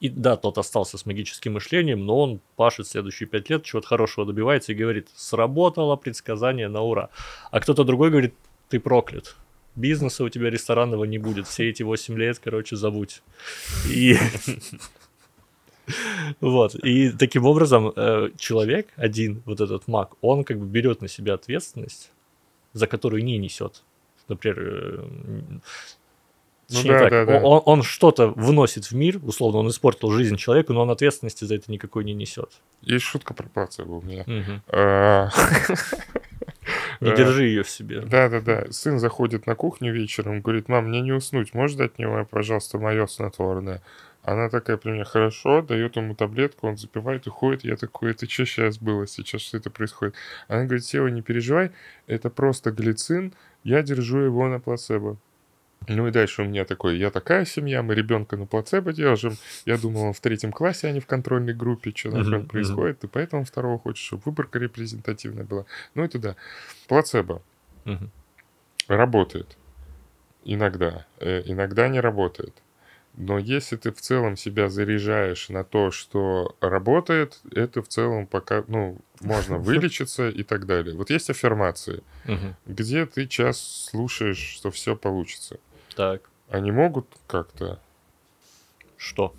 И 0.00 0.08
да, 0.08 0.36
тот 0.36 0.58
остался 0.58 0.96
с 0.96 1.06
магическим 1.06 1.54
мышлением, 1.54 2.06
но 2.06 2.18
он 2.20 2.40
пашет 2.56 2.86
следующие 2.86 3.28
пять 3.28 3.50
лет, 3.50 3.64
чего-то 3.64 3.86
хорошего 3.86 4.26
добивается 4.26 4.72
и 4.72 4.74
говорит, 4.74 5.08
сработало 5.14 5.96
предсказание 5.96 6.68
на 6.68 6.82
ура. 6.82 7.10
А 7.50 7.60
кто-то 7.60 7.84
другой 7.84 8.10
говорит, 8.10 8.34
ты 8.68 8.80
проклят. 8.80 9.36
Бизнеса 9.78 10.24
у 10.24 10.28
тебя 10.28 10.50
ресторанного 10.50 11.04
не 11.04 11.18
будет. 11.18 11.46
Все 11.46 11.70
эти 11.70 11.82
8 11.82 12.18
лет, 12.18 12.38
короче, 12.38 12.76
забудь. 12.76 13.22
И 13.88 14.16
вот. 16.40 16.74
И 16.84 17.10
таким 17.10 17.46
образом 17.46 17.92
э, 17.94 18.30
человек, 18.36 18.88
один, 18.96 19.42
вот 19.46 19.60
этот 19.60 19.88
маг, 19.88 20.14
он 20.20 20.44
как 20.44 20.58
бы 20.58 20.66
берет 20.66 21.00
на 21.00 21.08
себя 21.08 21.34
ответственность, 21.34 22.10
за 22.72 22.86
которую 22.86 23.24
не 23.24 23.38
несет, 23.38 23.82
например, 24.28 24.58
э, 24.60 25.04
Ну 26.70 26.82
да, 26.84 26.98
так, 26.98 27.10
да, 27.10 27.24
да. 27.24 27.40
он, 27.42 27.62
он 27.64 27.82
что-то 27.82 28.28
вносит 28.28 28.84
в 28.86 28.92
мир, 28.92 29.20
условно, 29.22 29.60
он 29.60 29.68
испортил 29.68 30.10
жизнь 30.10 30.36
человеку, 30.36 30.74
но 30.74 30.82
он 30.82 30.90
ответственности 30.90 31.44
за 31.44 31.54
это 31.54 31.72
никакой 31.72 32.04
не 32.04 32.12
несет. 32.12 32.50
Есть 32.82 33.06
шутка 33.06 33.32
про 33.32 33.48
плацебо 33.48 33.92
у 33.92 34.02
меня. 34.02 34.24
Не 37.00 37.14
держи 37.14 37.44
ее 37.44 37.62
в 37.62 37.70
себе. 37.70 38.00
Да-да-да. 38.00 38.66
Сын 38.70 38.98
заходит 38.98 39.46
на 39.46 39.54
кухню 39.54 39.92
вечером, 39.92 40.40
говорит, 40.40 40.68
мам, 40.68 40.88
мне 40.88 41.00
не 41.00 41.12
уснуть, 41.12 41.54
можешь 41.54 41.76
дать 41.76 41.98
мне, 41.98 42.26
пожалуйста, 42.30 42.78
мое 42.78 43.06
снотворное? 43.06 43.82
Она 44.22 44.50
такая 44.50 44.76
при 44.76 44.90
мне, 44.90 45.04
хорошо, 45.04 45.62
дает 45.62 45.96
ему 45.96 46.14
таблетку, 46.14 46.66
он 46.66 46.76
запивает, 46.76 47.26
уходит. 47.26 47.64
Я 47.64 47.76
такой, 47.76 48.10
это 48.10 48.28
что 48.28 48.44
сейчас 48.44 48.78
было, 48.78 49.06
сейчас 49.06 49.40
что 49.40 49.56
это 49.56 49.70
происходит? 49.70 50.14
Она 50.48 50.64
говорит, 50.64 50.84
Сева, 50.84 51.06
не 51.06 51.22
переживай, 51.22 51.70
это 52.06 52.28
просто 52.28 52.70
глицин, 52.70 53.32
я 53.64 53.82
держу 53.82 54.18
его 54.18 54.46
на 54.48 54.60
плацебо. 54.60 55.16
Ну 55.86 56.06
и 56.06 56.10
дальше 56.10 56.42
у 56.42 56.44
меня 56.44 56.64
такой, 56.64 56.98
я 56.98 57.10
такая 57.10 57.44
семья, 57.44 57.82
мы 57.82 57.94
ребенка 57.94 58.36
на 58.36 58.46
плацебо 58.46 58.92
держим. 58.92 59.36
Я 59.64 59.78
думал, 59.78 60.08
он 60.08 60.12
в 60.12 60.20
третьем 60.20 60.52
классе, 60.52 60.88
а 60.88 60.92
не 60.92 61.00
в 61.00 61.06
контрольной 61.06 61.54
группе, 61.54 61.92
что 61.94 62.10
нахрен 62.10 62.40
мгм. 62.40 62.48
происходит, 62.48 63.04
и 63.04 63.06
поэтому 63.06 63.44
второго 63.44 63.78
хочешь, 63.78 64.04
чтобы 64.04 64.22
выборка 64.26 64.58
репрезентативная 64.58 65.44
была. 65.44 65.64
Ну 65.94 66.04
и 66.04 66.08
туда. 66.08 66.36
Плацебо 66.88 67.42
Мгм. 67.84 68.10
работает. 68.88 69.56
Иногда. 70.44 71.06
Э, 71.20 71.42
иногда 71.46 71.88
не 71.88 72.00
работает. 72.00 72.54
Но 73.14 73.38
если 73.38 73.76
ты 73.76 73.90
в 73.90 74.00
целом 74.00 74.36
себя 74.36 74.68
заряжаешь 74.68 75.48
на 75.48 75.64
то, 75.64 75.90
что 75.90 76.56
работает, 76.60 77.40
это 77.50 77.82
в 77.82 77.88
целом 77.88 78.26
пока, 78.26 78.64
ну, 78.68 78.98
можно 79.20 79.58
вылечиться 79.58 80.28
и 80.28 80.42
так 80.42 80.66
далее. 80.66 80.94
Вот 80.96 81.10
есть 81.10 81.30
аффирмации, 81.30 82.02
где 82.66 83.06
ты 83.06 83.26
час 83.26 83.88
слушаешь, 83.90 84.38
что 84.38 84.70
все 84.70 84.94
получится. 84.94 85.58
Так, 85.98 86.30
Они 86.48 86.70
могут 86.70 87.06
как-то... 87.26 87.80
что? 88.96 89.34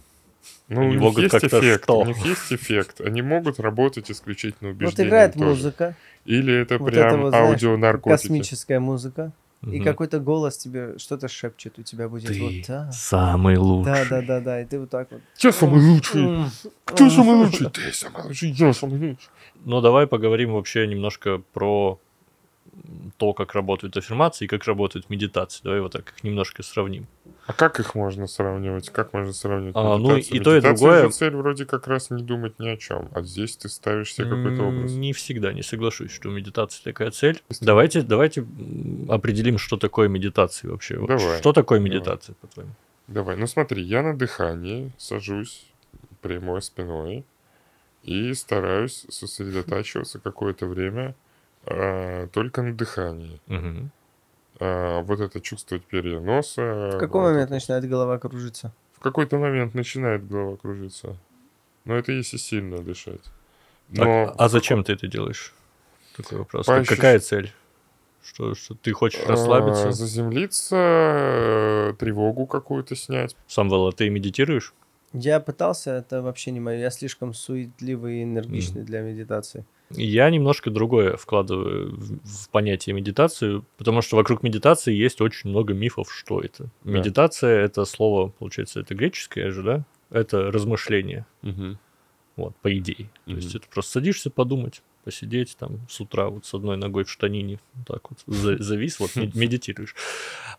Ну, 0.67 0.82
Они 0.82 0.89
у 0.89 0.91
них 0.91 1.02
могут 1.02 1.19
есть 1.24 1.32
как-то 1.32 1.58
эффект, 1.58 1.84
что? 1.86 2.02
у 2.02 2.06
них 2.06 2.17
есть 2.26 2.52
эффект. 2.52 3.00
Они 3.00 3.22
могут 3.22 3.62
работать 3.62 4.12
исключительно 4.12 4.72
Вот 4.72 4.76
убеждением 4.76 5.08
играет 5.10 5.34
тоже. 5.36 5.45
музыка, 5.45 5.95
Или 6.26 6.54
это 6.54 6.78
Вот 6.78 6.91
прям 6.91 7.08
это 7.08 7.17
вот, 7.17 7.30
знаешь, 7.30 7.50
аудионаркотики. 7.54 8.24
космическая 8.24 8.80
музыка, 8.82 9.32
и 9.63 9.78
Мгм. 9.78 9.84
какой-то 9.86 10.19
голос 10.19 10.58
тебе 10.58 10.98
что-то 10.98 11.30
шепчет, 11.30 11.80
у 11.80 11.84
тебя 11.84 12.10
будет 12.10 12.28
Ты 12.28 12.41
вот 12.41 12.67
так. 12.67 12.91
самый 12.93 13.56
лучший. 13.56 13.93
Да, 13.93 14.06
да, 14.10 14.22
да, 14.22 14.39
да, 14.41 14.62
и 14.62 14.65
ты 14.65 14.80
вот 14.82 14.89
так 14.89 15.10
вот. 15.12 15.22
Кто 15.38 15.54
самый 15.54 15.82
лучший? 15.82 16.28
Кто 16.84 17.10
самый 17.10 17.36
лучший? 17.36 17.69
Ты 17.69 17.93
самый 17.93 18.24
лучший, 18.26 18.50
я 18.52 18.74
самый 18.74 19.00
лучший. 19.00 19.30
Ну, 19.63 19.80
давай 19.80 20.08
поговорим 20.08 20.52
вообще 20.56 20.88
немножко 20.88 21.41
про 21.54 22.02
то, 23.18 23.34
как 23.34 23.54
работают 23.54 23.96
аффирмации 23.98 24.46
и 24.46 24.48
как 24.48 24.64
работают 24.66 25.10
медитации. 25.10 25.62
Давай 25.64 25.82
вот 25.82 25.92
так 25.92 26.10
их 26.10 26.24
немножко 26.24 26.64
сравним. 26.64 27.08
А 27.48 27.54
как 27.54 27.80
их 27.80 27.96
можно 27.96 28.28
сравнивать? 28.28 28.90
Как 28.92 29.12
можно 29.14 29.34
сравнивать 29.34 29.76
А, 29.76 29.98
ну, 29.98 30.16
и 30.18 30.22
то, 30.22 30.54
и 30.54 30.58
Медитация 30.60 30.74
другое- 30.76 31.04
же 31.06 31.10
цель 31.12 31.36
вроде 31.36 31.66
как 31.66 31.88
раз 31.88 32.10
не 32.12 32.22
думать 32.24 32.60
ни 32.60 32.68
о 32.70 32.78
чем. 32.78 33.10
А 33.14 33.22
здесь 33.24 33.58
ты 33.58 33.70
ставишь 33.70 34.14
себе 34.14 34.30
какой-то 34.30 34.64
образ. 34.64 34.92
Не 34.92 35.14
всегда, 35.14 35.52
не 35.54 35.64
соглашусь, 35.64 36.12
что 36.12 36.30
у 36.30 36.32
медитации 36.32 36.82
такая 36.84 37.12
цель. 37.12 37.42
Есть- 37.50 37.66
Давайте, 37.66 38.02
давайте 38.04 38.46
определим, 39.10 39.58
что 39.58 39.78
такое 39.78 40.08
медитация 40.08 40.70
вообще. 40.72 40.96
Давай, 41.06 41.40
Что 41.40 41.54
такое 41.54 41.80
давай. 41.80 41.92
медитация, 41.92 42.36
по-твоему? 42.36 42.72
Давай, 43.08 43.36
ну 43.38 43.48
смотри, 43.48 43.82
я 43.82 44.04
на 44.04 44.16
дыхании 44.16 44.92
сажусь 44.98 45.66
прямой 46.22 46.62
спиной 46.62 47.26
и 48.04 48.34
стараюсь 48.36 49.06
сосредотачиваться 49.10 50.20
какое-то 50.20 50.68
время 50.68 51.16
а, 51.65 52.28
только 52.28 52.62
на 52.62 52.74
дыхании. 52.74 53.39
Мгм. 53.48 53.91
А, 54.60 55.02
вот 55.02 55.19
это 55.19 55.39
чувствовать 55.41 55.84
перья 55.86 56.19
носа. 56.19 56.91
В 56.93 56.98
какой 57.00 57.22
вот 57.22 57.30
момент 57.30 57.45
это. 57.48 57.54
начинает 57.54 57.88
голова 57.88 58.17
кружиться? 58.17 58.74
В 58.93 59.00
какой-то 59.00 59.38
момент 59.38 59.74
начинает 59.74 60.28
голова 60.28 60.58
кружиться. 60.58 61.15
Но 61.86 61.95
это 61.95 62.12
если 62.12 62.38
сильно 62.38 62.80
дышать. 62.80 63.24
Так, 63.95 64.06
Но 64.06 64.36
а 64.38 64.50
зачем 64.50 64.84
ты 64.84 64.93
это 64.93 65.08
делаешь? 65.08 65.54
Такой 66.15 66.39
вопрос. 66.39 66.65
По 66.65 66.80
ощущ- 66.80 66.86
Какая 66.95 67.19
цель? 67.19 67.54
Что, 68.22 68.54
что 68.54 68.76
ты 68.76 68.91
хочешь 68.91 69.22
а, 69.26 69.30
расслабиться? 69.30 69.91
заземлиться, 69.91 70.76
э, 70.76 71.93
тревогу 71.98 72.45
какую-то 72.45 72.95
снять. 72.95 73.36
Самвел, 73.48 73.88
а 73.88 73.91
ты 73.93 74.10
медитируешь? 74.10 74.74
Я 75.13 75.39
пытался, 75.39 75.91
это 75.91 76.22
вообще 76.22 76.52
не 76.52 76.60
мое. 76.60 76.78
Я 76.80 76.91
слишком 76.91 77.34
суетливый 77.34 78.19
и 78.19 78.24
энергичный 78.24 78.84
для 78.84 79.02
медитации. 79.02 79.65
Я 79.91 80.30
немножко 80.30 80.69
другое 80.69 81.17
вкладываю 81.17 81.95
в, 81.97 82.49
понятие 82.49 82.93
медитацию, 82.95 83.65
потому 83.78 84.02
что 84.02 84.17
вокруг 84.17 84.43
медитации 84.43 84.93
есть 84.93 85.19
очень 85.21 85.49
много 85.49 85.73
мифов, 85.73 86.13
что 86.13 86.41
это. 86.41 86.69
Да. 86.84 86.91
Медитация 86.91 87.62
это 87.65 87.86
слово, 87.86 88.30
получается, 88.30 88.80
это 88.82 88.93
греческое 88.93 89.52
же, 89.52 89.63
да? 89.63 89.86
Это 90.12 90.52
размышление, 90.52 91.25
вот, 92.36 92.56
по 92.58 92.75
идее. 92.78 93.10
То 93.25 93.32
есть 93.32 93.56
это 93.56 93.67
просто 93.67 93.91
садишься 93.93 94.30
подумать, 94.30 94.82
посидеть 95.04 95.56
там 95.58 95.80
с 95.89 95.99
утра 95.99 96.30
вот 96.30 96.45
с 96.45 96.54
одной 96.54 96.78
ногой 96.78 97.04
в 97.04 97.10
штанине, 97.12 97.60
вот 97.73 97.88
так 97.88 98.10
вот 98.12 98.19
за- 98.25 98.62
завис, 98.62 98.99
вот 98.99 99.15
мед- 99.15 99.34
медитируешь. 99.36 99.95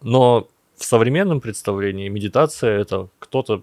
Но 0.03 0.49
в 0.77 0.85
современном 0.85 1.41
представлении 1.41 2.09
медитация 2.09 2.79
это 2.81 3.09
кто-то 3.19 3.63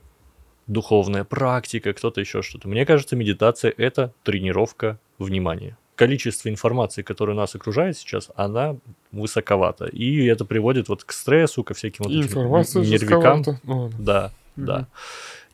духовная 0.67 1.23
практика, 1.23 1.93
кто-то 1.93 2.19
еще 2.21 2.41
что-то. 2.41 2.67
Мне 2.67 2.85
кажется, 2.85 3.15
медитация 3.15 3.73
это 3.75 4.13
тренировка 4.23 4.99
внимания. 5.19 5.77
Количество 5.95 6.49
информации, 6.49 7.01
которое 7.01 7.33
нас 7.33 7.55
окружает 7.55 7.97
сейчас, 7.97 8.29
она 8.35 8.75
высоковата. 9.11 9.85
И 9.85 10.25
это 10.25 10.45
приводит 10.45 10.89
вот 10.89 11.03
к 11.03 11.11
стрессу, 11.11 11.63
ко 11.63 11.73
всяким 11.73 12.03
вот 12.05 12.11
этим 12.11 12.21
информация 12.21 12.83
нервикам. 12.83 13.43
жестковата. 13.43 13.59
Ну. 13.63 13.91
Да, 13.97 14.31
Мгм. 14.55 14.65
да. 14.65 14.87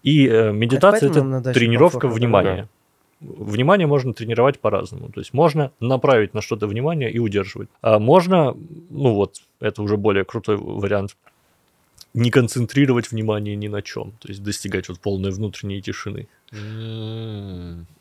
И 0.04 0.28
э, 0.28 0.52
медитация 0.52 1.10
это 1.10 1.54
тренировка 1.54 2.08
внимания. 2.10 2.68
Внимание 3.22 3.88
можно 3.88 4.14
тренировать 4.14 4.60
по-разному. 4.60 5.10
То 5.10 5.22
есть 5.22 5.34
можно 5.34 5.72
направить 5.80 6.34
на 6.34 6.42
что-то 6.42 6.68
внимание 6.68 7.10
и 7.10 7.20
удерживать. 7.20 7.70
А 7.82 7.98
можно, 8.00 8.54
ну 8.90 9.14
вот, 9.14 9.38
это 9.62 9.82
уже 9.82 9.96
более 9.96 10.26
крутой 10.26 10.58
вариант, 10.58 11.16
не 12.14 12.32
концентрировать 12.32 13.12
внимание 13.12 13.56
ни 13.56 13.70
на 13.70 13.82
чем. 13.82 14.12
То 14.20 14.28
есть 14.28 14.44
достигать 14.44 14.90
вот 14.90 15.00
полной 15.00 15.32
внутренней 15.32 15.82
тишины. 15.82 16.28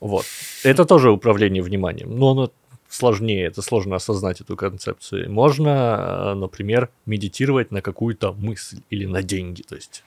Вот. 0.01 0.25
Это 0.65 0.85
тоже 0.85 1.11
управление 1.11 1.63
вниманием, 1.63 2.17
но 2.19 2.31
оно 2.33 2.53
сложнее, 2.89 3.47
это 3.47 3.63
сложно 3.63 3.97
осознать 3.97 4.41
эту 4.41 4.57
концепцию. 4.57 5.31
Можно, 5.33 6.33
э, 6.33 6.35
например, 6.35 6.91
медитировать 7.07 7.71
на 7.71 7.81
какую-то 7.81 8.33
мысль 8.35 8.81
или 8.91 9.07
на 9.07 9.23
деньги. 9.23 9.63
То 9.63 9.75
есть 9.77 10.05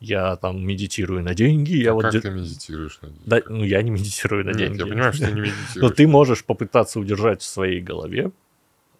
я 0.00 0.36
там 0.36 0.62
медитирую 0.66 1.22
на 1.22 1.34
деньги, 1.34 1.76
я 1.76 1.92
А 1.92 1.94
вот... 1.94 2.02
как 2.02 2.12
де- 2.12 2.20
ты 2.20 2.30
медитируешь 2.30 2.98
на 3.00 3.08
деньги? 3.08 3.22
Да, 3.24 3.40
ну 3.48 3.64
я 3.64 3.80
не 3.82 3.90
медитирую 3.90 4.44
на 4.44 4.50
Нет, 4.50 4.58
деньги. 4.58 4.80
я 4.80 4.86
понимаю, 4.86 5.12
что 5.14 5.26
ты 5.26 5.32
не 5.32 5.40
Но 5.40 5.46
медитируешь. 5.46 5.96
ты 5.96 6.06
можешь 6.06 6.44
попытаться 6.44 7.00
удержать 7.00 7.40
в 7.40 7.46
своей 7.46 7.80
голове 7.80 8.30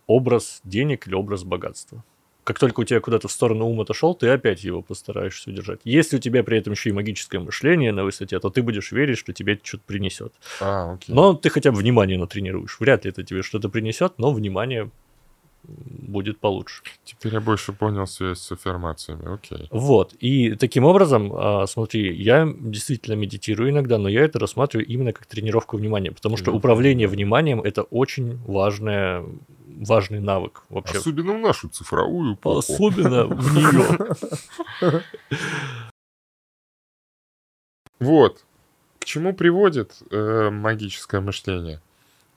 образ 0.06 0.61
денег 0.64 1.06
или 1.06 1.14
образ 1.14 1.44
богатства. 1.44 2.02
Как 2.46 2.61
только 2.61 2.78
у 2.78 2.85
тебя 2.85 3.00
куда-то 3.00 3.26
в 3.26 3.32
сторону 3.32 3.66
ум 3.66 3.80
отошел, 3.80 4.14
ты 4.14 4.28
опять 4.28 4.62
его 4.62 4.80
постараешься 4.80 5.50
удержать. 5.50 5.80
Если 5.82 6.18
у 6.18 6.20
тебя 6.20 6.44
при 6.44 6.56
этом 6.56 6.74
еще 6.74 6.90
и 6.90 6.92
магическое 6.92 7.40
мышление 7.40 7.90
на 7.90 8.04
высоте, 8.04 8.38
то 8.38 8.50
ты 8.50 8.62
будешь 8.62 8.92
верить, 8.92 9.18
что 9.18 9.32
тебе 9.32 9.59
что-то 9.61 9.82
принесет. 9.85 10.32
А, 10.61 10.92
окей. 10.92 11.12
Но 11.12 11.35
ты 11.35 11.50
хотя 11.50 11.72
бы 11.72 11.78
внимание 11.78 12.16
натренируешь. 12.16 12.78
Вряд 12.78 13.04
ли 13.04 13.11
это 13.11 13.24
тебе 13.24 13.42
что-то 13.42 13.68
принесет, 13.68 14.12
но 14.18 14.30
внимание 14.32 14.92
будет 15.64 16.38
получше. 16.38 16.82
Теперь 17.04 17.35
я 17.35 17.40
больше 17.40 17.72
понял 17.72 18.06
связь 18.06 18.38
с 18.38 18.52
аффирмациями. 18.52 19.35
Окей. 19.35 19.66
Вот. 19.72 20.14
И 20.20 20.54
таким 20.54 20.85
образом, 20.85 21.32
а, 21.35 21.66
смотри, 21.66 22.14
я 22.14 22.48
действительно 22.61 23.14
медитирую 23.14 23.70
иногда, 23.70 23.98
но 23.98 24.09
я 24.09 24.20
это 24.20 24.38
рассматриваю 24.38 24.87
именно 24.87 25.12
как 25.12 25.26
тренировку 25.26 25.76
внимания, 25.76 26.12
потому 26.12 26.37
что 26.37 26.52
управление 26.52 27.09
вниманием 27.09 27.61
это 27.61 27.82
очень 27.82 28.38
важное, 28.46 29.24
важный 29.76 30.20
навык 30.20 30.62
вообще. 30.68 30.98
Особенно 30.98 31.34
в 31.34 31.38
нашу 31.38 31.68
цифровую 31.68 32.34
эпоху. 32.34 32.58
Особенно 32.58 33.26
в 33.26 33.54
нее. 33.54 35.02
Вот. 38.00 38.44
К 38.98 39.04
чему 39.04 39.34
приводит 39.34 39.94
э, 40.10 40.50
магическое 40.50 41.20
мышление? 41.20 41.80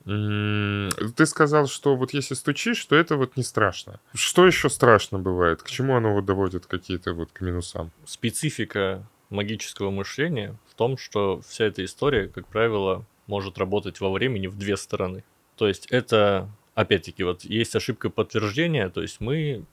Ты 0.05 1.25
сказал, 1.25 1.67
что 1.67 1.95
вот 1.95 2.13
если 2.13 2.33
стучишь, 2.33 2.83
то 2.85 2.95
это 2.95 3.17
вот 3.17 3.35
не 3.37 3.43
страшно. 3.43 3.99
Что 4.13 4.47
еще 4.47 4.69
страшно 4.69 5.19
бывает? 5.19 5.61
К 5.61 5.69
чему 5.69 5.95
оно 5.95 6.13
вот 6.13 6.25
доводит 6.25 6.65
какие-то 6.65 7.13
вот 7.13 7.31
к 7.31 7.41
минусам? 7.41 7.91
Специфика 8.05 9.05
магического 9.29 9.91
мышления 9.91 10.55
в 10.69 10.75
том, 10.75 10.97
что 10.97 11.41
вся 11.47 11.65
эта 11.65 11.83
история, 11.83 12.27
как 12.27 12.47
правило, 12.47 13.05
может 13.27 13.57
работать 13.59 13.99
во 13.99 14.09
времени 14.11 14.47
в 14.47 14.57
две 14.57 14.77
стороны. 14.77 15.23
То 15.57 15.67
есть 15.67 15.85
это, 15.87 16.49
опять-таки, 16.79 17.23
вот 17.23 17.43
есть 17.43 17.75
ошибка 17.75 18.09
подтверждения, 18.09 18.89
то 18.89 19.01
есть 19.01 19.19
мы 19.19 19.65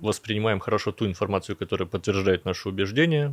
воспринимаем 0.00 0.60
хорошо 0.60 0.92
ту 0.92 1.06
информацию, 1.06 1.56
которая 1.56 1.88
подтверждает 1.88 2.44
наши 2.44 2.68
убеждения, 2.68 3.32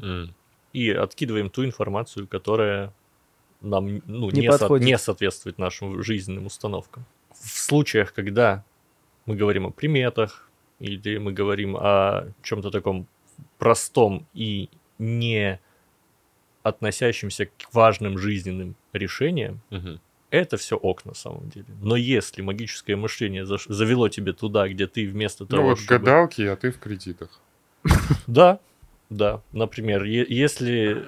и 0.72 0.92
откидываем 0.92 1.50
ту 1.50 1.66
информацию, 1.66 2.28
которая 2.28 2.94
нам 3.62 4.02
ну, 4.06 4.30
Не 4.32 4.42
не, 4.42 4.52
со- 4.52 4.78
не 4.78 4.98
соответствует 4.98 5.58
нашим 5.58 6.02
жизненным 6.02 6.46
установкам. 6.46 7.06
В 7.32 7.60
случаях, 7.60 8.14
когда 8.14 8.64
мы 9.26 9.36
говорим 9.36 9.66
о 9.66 9.72
приметах, 9.72 10.50
или 10.80 11.18
мы 11.18 11.34
говорим 11.34 11.76
о 11.76 12.28
чем-то 12.44 12.72
таком 12.72 13.08
простом 13.58 14.26
и 14.34 14.70
не 15.00 15.60
относящимся 16.64 17.46
к 17.46 17.74
важным 17.74 18.18
жизненным 18.18 18.76
решениям, 18.94 19.60
Мгм. 19.72 20.00
Это 20.32 20.58
все 20.58 20.76
ок 20.78 21.06
на 21.06 21.14
самом 21.14 21.50
деле. 21.50 21.66
Но 21.82 21.96
если 21.96 22.42
магическое 22.42 22.96
мышление 22.96 23.46
завело 23.46 24.10
тебе 24.10 24.34
туда, 24.34 24.68
где 24.68 24.88
ты 24.88 25.08
вместо 25.08 25.46
того, 25.46 25.62
Ну 25.64 25.70
вот 25.70 25.80
чтобы... 25.80 26.00
гадалки, 26.00 26.42
а 26.44 26.56
ты 26.56 26.72
в 26.72 26.80
кредитах. 26.80 27.40
Да, 28.28 28.60
да. 29.10 29.42
Например, 29.52 30.04
если 30.04 31.06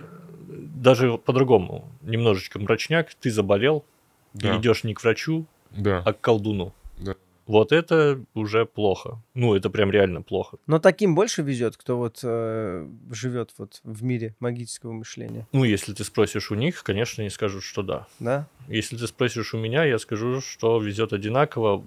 даже 0.48 1.18
по-другому, 1.18 1.90
немножечко 2.02 2.60
мрачняк, 2.60 3.14
ты 3.16 3.30
заболел, 3.32 3.86
Да. 4.34 4.56
и 4.56 4.60
идешь 4.60 4.84
не 4.84 4.94
к 4.94 5.04
врачу, 5.04 5.46
Да. 5.72 6.02
а 6.06 6.14
к 6.14 6.22
колдуну. 6.22 6.74
Да. 6.98 7.16
Вот 7.48 7.72
это 7.72 8.24
уже 8.34 8.66
плохо. 8.66 9.22
Ну, 9.34 9.56
это 9.56 9.70
прям 9.70 9.92
реально 9.92 10.22
плохо. 10.22 10.58
Но 10.68 10.80
таким 10.80 11.16
больше 11.16 11.42
везет, 11.42 11.76
кто 11.76 11.98
вот 11.98 12.20
э, 12.24 12.88
живет 13.10 13.52
вот 13.58 13.82
в 13.84 14.04
мире 14.04 14.36
магического 14.40 14.92
мышления, 14.92 15.48
Ну, 15.52 15.64
если 15.64 15.94
ты 15.94 16.04
спросишь 16.04 16.52
у 16.52 16.56
них, 16.56 16.84
конечно, 16.84 17.22
они 17.22 17.30
скажут, 17.30 17.64
что 17.64 17.82
да. 17.82 18.08
да? 18.20 18.48
Если 18.68 18.96
ты 18.96 19.08
спросишь 19.08 19.54
у 19.54 19.58
меня, 19.58 19.84
я 19.84 20.00
скажу, 20.00 20.42
что 20.42 20.80
везет 20.80 21.14
одинаково. 21.14 21.84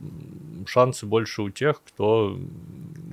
Шансы 0.66 1.06
больше 1.06 1.42
у 1.42 1.50
тех, 1.50 1.82
кто 1.82 2.38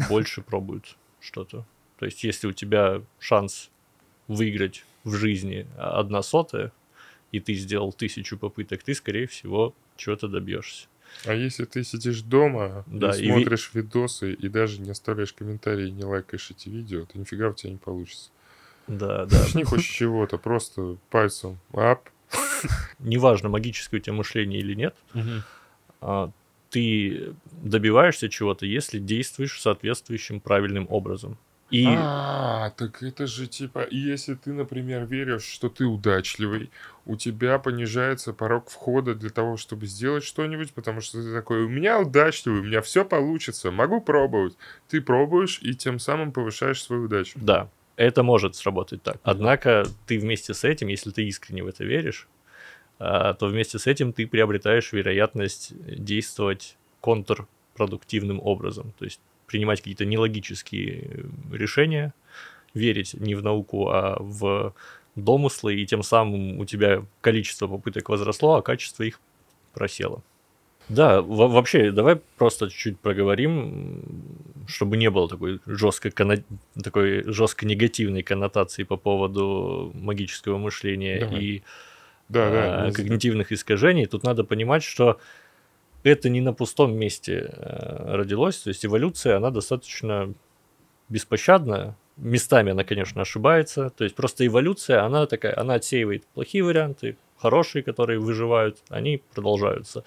больше 0.10 0.42
пробует 0.46 0.96
что-то. 1.20 1.66
То 2.00 2.06
есть, 2.06 2.24
если 2.24 2.48
у 2.48 2.54
тебя 2.54 3.02
шанс 3.20 3.70
выиграть 4.28 4.84
в 5.04 5.14
жизни 5.14 5.68
одна 5.78 6.22
сотая, 6.24 6.72
и 7.32 7.40
ты 7.40 7.54
сделал 7.54 7.94
тысячу 7.94 8.38
попыток, 8.38 8.84
ты, 8.84 8.94
скорее 8.94 9.28
всего, 9.28 9.74
чего-то 9.96 10.28
добьешься. 10.28 10.88
А 11.26 11.34
если 11.34 11.66
ты 11.66 11.84
сидишь 11.84 12.22
дома 12.22 12.84
Да, 12.88 13.16
и 13.16 13.20
и 13.20 13.22
ви- 13.24 13.30
смотришь 13.32 13.72
видосы, 13.74 14.34
и 14.34 14.50
даже 14.50 14.82
не 14.82 14.90
оставляешь 14.92 15.34
комментарии, 15.34 15.90
не 15.90 16.04
лайкаешь 16.04 16.50
эти 16.52 16.70
видео, 16.70 17.06
то 17.06 17.18
нифига 17.18 17.50
у 17.50 17.54
тебя 17.54 17.72
не 17.72 17.78
получится. 17.78 18.32
Да, 18.88 19.26
да. 19.32 19.46
Не 19.54 19.64
хочешь 19.64 19.90
чего-то, 19.90 20.38
просто 20.38 20.98
пальцем 21.10 21.60
ап. 21.74 22.10
Неважно, 23.00 23.50
магическое 23.50 23.98
у 23.98 24.00
тебя 24.00 24.14
мышление 24.14 24.60
или 24.60 24.74
нет, 24.74 24.96
а, 26.02 26.32
ты 26.70 27.34
добиваешься 27.62 28.30
чего-то, 28.30 28.66
если 28.66 28.98
действуешь 28.98 29.62
соответствующим 29.62 30.40
правильным 30.40 30.88
образом. 30.90 31.38
И 31.72 31.86
А, 31.86 32.72
так 32.72 33.02
это 33.02 33.28
же 33.28 33.48
типа, 33.48 33.88
если 33.90 34.36
ты, 34.36 34.52
например, 34.52 35.06
веришь, 35.06 35.44
что 35.44 35.70
ты 35.70 35.86
удачливый, 35.86 36.70
у 37.06 37.16
тебя 37.16 37.60
понижается 37.60 38.34
порог 38.34 38.70
входа 38.70 39.16
для 39.16 39.30
того, 39.30 39.56
чтобы 39.56 39.86
сделать 39.86 40.26
что-нибудь, 40.26 40.74
потому 40.74 41.00
что 41.00 41.24
ты 41.24 41.34
такой, 41.34 41.64
у 41.64 41.70
меня 41.70 42.00
удачливый, 42.00 42.60
у 42.60 42.64
меня 42.64 42.82
все 42.82 43.06
получится, 43.06 43.72
могу 43.72 44.02
пробовать. 44.02 44.58
Ты 44.90 45.02
пробуешь 45.02 45.60
и 45.62 45.74
тем 45.74 45.98
самым 45.98 46.34
повышаешь 46.34 46.84
свою 46.84 47.06
удачу. 47.06 47.40
Да, 47.42 47.70
это 47.96 48.22
может 48.22 48.56
сработать 48.56 49.02
так. 49.02 49.18
Однако 49.24 49.86
ты 50.08 50.20
вместе 50.20 50.54
с 50.54 50.66
этим, 50.66 50.90
если 50.90 51.12
ты 51.12 51.24
искренне 51.24 51.64
в 51.64 51.68
это 51.68 51.86
веришь, 51.86 52.28
а, 53.00 53.34
то 53.34 53.48
вместе 53.48 53.80
с 53.80 53.88
этим 53.88 54.12
ты 54.12 54.28
приобретаешь 54.28 54.92
вероятность 54.92 55.74
действовать 55.86 56.78
контрпродуктивным 57.00 58.42
образом. 58.42 58.94
То 59.00 59.06
есть 59.06 59.22
принимать 59.52 59.80
какие-то 59.80 60.06
нелогические 60.06 61.04
э, 61.52 61.56
решения, 61.56 62.14
верить 62.74 63.14
не 63.14 63.36
в 63.36 63.44
науку, 63.44 63.90
а 63.90 64.18
в 64.20 64.74
домыслы, 65.16 65.76
и 65.76 65.86
тем 65.86 66.04
самым 66.04 66.60
у 66.60 66.66
тебя 66.66 67.04
количество 67.20 67.68
попыток 67.68 68.10
возросло, 68.10 68.56
а 68.56 68.62
качество 68.62 69.04
их 69.04 69.20
просело. 69.74 70.24
Да, 70.90 71.22
во- 71.22 71.48
вообще, 71.48 71.92
давай 71.92 72.18
просто 72.38 72.70
чуть-чуть 72.70 73.00
проговорим, 73.00 74.02
чтобы 74.68 74.98
не 74.98 75.10
было 75.10 75.30
такой 75.30 75.60
жестко, 75.66 76.12
такой 76.84 77.24
жестко 77.32 77.66
негативной 77.66 78.24
коннотации 78.24 78.84
по 78.84 78.98
поводу 78.98 79.92
магического 79.94 80.58
мышления 80.58 81.20
Давай. 81.20 81.42
и 81.42 81.64
Да, 82.30 82.50
да. 82.50 82.84
а, 82.84 82.88
не- 82.88 82.94
когнитивных 82.94 83.52
искажений. 83.52 84.06
Тут 84.06 84.24
надо 84.24 84.44
понимать, 84.44 84.84
что 84.84 85.20
это 86.04 86.30
не 86.30 86.42
на 86.42 86.54
пустом 86.54 86.96
месте 86.96 87.54
э, 87.56 88.16
родилось. 88.16 88.58
То 88.58 88.70
есть 88.70 88.86
эволюция, 88.86 89.38
она 89.38 89.52
достаточно 89.52 90.34
беспощадная. 91.10 91.96
Местами 92.18 92.72
она, 92.72 92.84
конечно, 92.84 93.22
ошибается. 93.22 93.90
То 93.90 94.04
есть 94.04 94.16
просто 94.16 94.46
эволюция, 94.46 95.04
она 95.04 95.26
такая, 95.26 95.58
она 95.58 95.76
отсеивает 95.76 96.26
плохие 96.34 96.64
варианты, 96.64 97.18
хорошие, 97.38 97.84
которые 97.84 98.20
выживают, 98.20 98.78
они 98.90 99.22
продолжаются. 99.34 100.04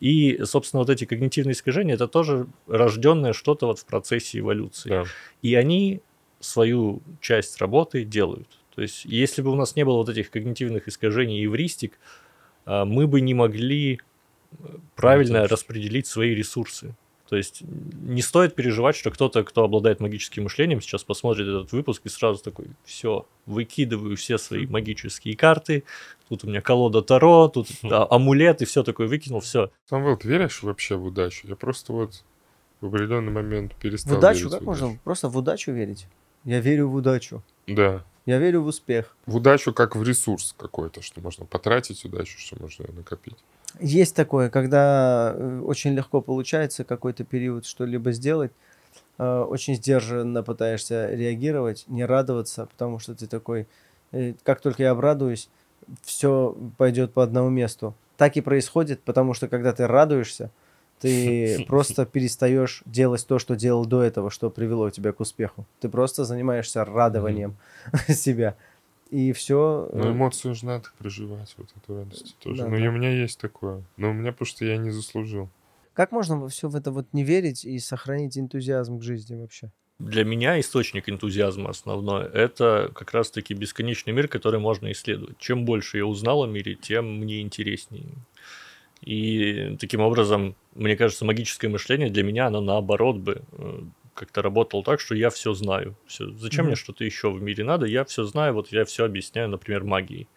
И, 0.00 0.40
собственно, 0.44 0.80
вот 0.80 0.90
эти 0.90 1.04
когнитивные 1.04 1.52
искажения, 1.52 1.94
это 1.94 2.08
тоже 2.08 2.46
рожденное 2.66 3.32
что-то 3.32 3.66
вот 3.66 3.78
в 3.78 3.84
процессе 3.84 4.38
эволюции. 4.38 4.88
Да. 4.88 5.04
И 5.42 5.54
они 5.54 6.00
свою 6.40 7.02
часть 7.20 7.60
работы 7.60 8.04
делают. 8.04 8.48
То 8.74 8.82
есть, 8.82 9.04
если 9.04 9.42
бы 9.42 9.50
у 9.50 9.56
нас 9.56 9.76
не 9.76 9.84
было 9.84 9.96
вот 9.96 10.08
этих 10.08 10.30
когнитивных 10.30 10.88
искажений 10.88 11.40
и 11.40 11.46
эвристик, 11.46 11.98
а, 12.64 12.84
мы 12.84 13.06
бы 13.06 13.20
не 13.20 13.34
могли 13.34 13.94
э, 13.94 13.98
правильно 14.96 15.34
Конечно. 15.38 15.54
распределить 15.54 16.06
свои 16.06 16.34
ресурсы. 16.34 16.94
То 17.28 17.36
есть 17.36 17.60
не 17.62 18.22
стоит 18.22 18.54
переживать, 18.54 18.96
что 18.96 19.10
кто-то, 19.10 19.44
кто 19.44 19.62
обладает 19.64 20.00
магическим 20.00 20.44
мышлением, 20.44 20.80
сейчас 20.80 21.04
посмотрит 21.04 21.46
этот 21.46 21.72
выпуск 21.72 22.00
и 22.06 22.08
сразу 22.08 22.42
такой, 22.42 22.68
все, 22.84 23.26
выкидываю 23.44 24.16
все 24.16 24.38
свои 24.38 24.66
магические 24.66 25.36
карты, 25.36 25.84
тут 26.30 26.44
у 26.44 26.46
меня 26.46 26.62
колода 26.62 27.02
Таро, 27.02 27.48
тут 27.48 27.68
а, 27.82 28.06
амулет, 28.10 28.62
и 28.62 28.64
все 28.64 28.82
такое 28.82 29.08
выкинул, 29.08 29.40
все. 29.40 29.70
Самвел, 29.84 30.16
ты 30.16 30.26
веришь 30.26 30.62
вообще 30.62 30.96
в 30.96 31.04
удачу? 31.04 31.46
Я 31.48 31.56
просто 31.56 31.92
вот 31.92 32.24
в 32.80 32.86
определенный 32.86 33.32
момент 33.32 33.74
перестал 33.74 34.14
В 34.14 34.18
удачу? 34.18 34.38
верить 34.38 34.52
Как 34.52 34.62
в 34.62 34.64
можно 34.64 34.86
удачу. 34.86 35.00
просто 35.04 35.28
в 35.28 35.36
удачу 35.36 35.72
верить? 35.72 36.06
Я 36.44 36.60
верю 36.60 36.88
в 36.88 36.94
удачу. 36.94 37.42
Да. 37.66 38.06
Я 38.24 38.38
верю 38.38 38.62
в 38.62 38.66
успех. 38.68 39.14
В 39.26 39.36
удачу 39.36 39.74
как 39.74 39.96
в 39.96 40.02
ресурс 40.02 40.54
какой-то, 40.56 41.02
что 41.02 41.20
можно 41.20 41.44
потратить 41.44 42.06
удачу, 42.06 42.38
что 42.38 42.56
можно 42.58 42.86
накопить. 42.92 43.36
Есть 43.80 44.16
такое, 44.16 44.50
когда 44.50 45.34
э, 45.36 45.60
очень 45.60 45.94
легко 45.94 46.20
получается 46.20 46.84
какой-то 46.84 47.24
период 47.24 47.66
что-либо 47.66 48.12
сделать, 48.12 48.52
э, 49.18 49.40
очень 49.40 49.74
сдержанно 49.76 50.42
пытаешься 50.42 51.10
реагировать, 51.10 51.84
не 51.86 52.04
радоваться, 52.04 52.66
потому 52.66 52.98
что 52.98 53.14
ты 53.14 53.26
такой, 53.26 53.68
э, 54.12 54.34
как 54.42 54.60
только 54.60 54.82
я 54.82 54.90
обрадуюсь, 54.92 55.48
все 56.02 56.56
пойдет 56.76 57.12
по 57.12 57.22
одному 57.22 57.50
месту. 57.50 57.94
Так 58.16 58.36
и 58.36 58.40
происходит, 58.40 59.02
потому 59.02 59.34
что 59.34 59.48
когда 59.48 59.72
ты 59.72 59.86
радуешься, 59.86 60.50
ты 61.00 61.64
просто 61.68 62.04
перестаешь 62.04 62.82
делать 62.84 63.24
то, 63.26 63.38
что 63.38 63.54
делал 63.54 63.84
до 63.86 64.02
этого, 64.02 64.30
что 64.30 64.50
привело 64.50 64.90
тебя 64.90 65.12
к 65.12 65.20
успеху. 65.20 65.66
Ты 65.80 65.88
просто 65.88 66.24
занимаешься 66.24 66.84
радованием 66.84 67.56
себя. 68.08 68.56
И 69.10 69.32
все. 69.32 69.88
Но 69.92 70.12
эмоцию 70.12 70.54
же 70.54 70.66
надо 70.66 70.88
проживать, 70.98 71.54
вот 71.56 71.68
эту 71.76 71.96
радость 71.96 72.36
тоже. 72.40 72.62
Да, 72.62 72.68
ну 72.68 72.76
и 72.76 72.82
да. 72.82 72.88
у 72.88 72.92
меня 72.92 73.10
есть 73.10 73.40
такое. 73.40 73.82
Но 73.96 74.10
у 74.10 74.12
меня, 74.12 74.32
потому 74.32 74.46
что 74.46 74.64
я 74.64 74.76
не 74.76 74.90
заслужил. 74.90 75.48
Как 75.94 76.12
можно 76.12 76.46
все 76.48 76.68
в 76.68 76.76
это 76.76 76.90
вот 76.92 77.06
не 77.12 77.24
верить 77.24 77.64
и 77.64 77.78
сохранить 77.78 78.38
энтузиазм 78.38 78.98
к 78.98 79.02
жизни 79.02 79.34
вообще? 79.34 79.70
Для 79.98 80.24
меня 80.24 80.60
источник 80.60 81.08
энтузиазма 81.08 81.70
основной– 81.70 82.24
это 82.32 82.92
как 82.94 83.12
раз-таки 83.12 83.52
бесконечный 83.52 84.12
мир, 84.12 84.28
который 84.28 84.60
можно 84.60 84.92
исследовать. 84.92 85.38
Чем 85.38 85.64
больше 85.64 85.96
я 85.96 86.06
узнал 86.06 86.44
о 86.44 86.46
мире, 86.46 86.76
тем 86.76 87.18
мне 87.18 87.40
интереснее. 87.40 88.06
И 89.00 89.76
таким 89.80 90.00
образом, 90.00 90.54
мне 90.74 90.96
кажется, 90.96 91.24
магическое 91.24 91.68
мышление 91.68 92.10
для 92.10 92.22
меня, 92.22 92.46
оно 92.46 92.60
наоборот 92.60 93.16
бы 93.16 93.42
э, 93.52 93.80
как-то 94.18 94.42
работало 94.42 94.82
так, 94.82 95.00
что 95.00 95.14
я 95.14 95.30
все 95.30 95.54
знаю. 95.54 95.96
Всё. 96.06 96.30
Зачем 96.32 96.64
Мгм. 96.64 96.66
мне 96.68 96.76
что-то 96.76 97.04
еще 97.04 97.30
в 97.30 97.40
мире 97.40 97.64
надо? 97.64 97.86
Я 97.86 98.04
все 98.04 98.24
знаю, 98.24 98.54
вот 98.54 98.72
я 98.72 98.84
все 98.84 99.04
объясняю, 99.04 99.48
например, 99.48 99.84
магией. 99.84 100.28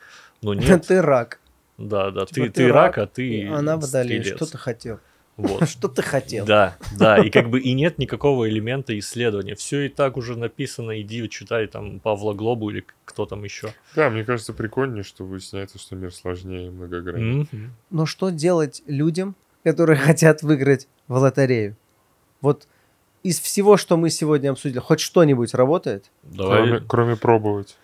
Но 0.42 0.54
нет, 0.80 0.88
Ты 0.88 1.02
рак. 1.02 1.40
да, 1.78 2.12
да, 2.12 2.26
Типа 2.26 2.46
ты, 2.48 2.52
ты 2.52 2.72
рак, 2.72 2.98
а 2.98 3.08
ты 3.08 3.48
Она 3.48 3.78
водолей. 3.78 4.24
Что 4.24 4.46
ты 4.46 4.58
хотел? 4.58 5.00
Вот. 5.38 5.68
Что 5.68 5.88
ты 5.88 6.04
хотел? 6.04 6.46
Да, 6.46 6.78
да, 6.98 7.18
и 7.18 7.32
как 7.32 7.50
бы 7.50 7.60
и 7.70 7.74
нет 7.74 7.98
никакого 7.98 8.48
элемента 8.48 8.98
исследования. 9.00 9.56
Все 9.56 9.82
и 9.88 9.90
так 9.90 10.18
уже 10.18 10.38
написано, 10.38 11.02
иди 11.02 11.28
читай 11.28 11.66
там 11.68 12.00
Павла 12.00 12.34
Глобу 12.34 12.70
или 12.70 12.86
кто 13.06 13.26
там 13.26 13.44
еще. 13.44 13.74
Да, 13.96 14.10
мне 14.10 14.24
кажется, 14.24 14.54
прикольнее, 14.54 15.04
что 15.04 15.24
выясняется, 15.26 15.80
что 15.80 15.96
мир 15.96 16.14
сложнее 16.14 16.68
и 16.68 16.70
многограннее. 16.70 17.48
Но 17.90 18.06
что 18.06 18.30
делать 18.30 18.84
людям, 18.86 19.36
которые 19.64 19.98
хотят 19.98 20.44
выиграть 20.44 20.88
в 21.08 21.16
лотерею? 21.18 21.76
Вот 22.42 22.68
из 23.24 23.40
всего, 23.40 23.78
что 23.78 23.98
мы 23.98 24.10
сегодня 24.10 24.52
обсудили, 24.52 24.80
хоть 24.80 25.00
что-нибудь 25.00 25.54
работает, 25.54 26.06
Давай. 26.24 26.64
Кроме, 26.64 26.80
кроме 26.88 27.16
пробовать. 27.16 27.78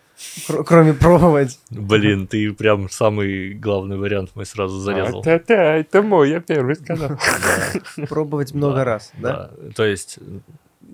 Кр- 0.48 0.64
кроме 0.64 0.94
пробовать? 0.94 1.60
Блин, 1.70 2.26
ты 2.26 2.52
прям 2.52 2.90
самый 2.90 3.54
главный 3.54 3.98
вариант 3.98 4.32
мой 4.36 4.46
сразу 4.48 4.80
зарезал. 4.80 5.20
А, 5.20 5.24
да-да, 5.24 5.76
это 5.76 6.02
мой, 6.02 6.32
я 6.32 6.40
первый 6.40 6.76
сказал. 6.76 7.20
Пробовать 8.10 8.54
много 8.54 8.84
раз, 8.84 9.12
да? 9.22 9.52
Да. 9.56 9.72
То 9.76 9.86
есть 9.86 10.18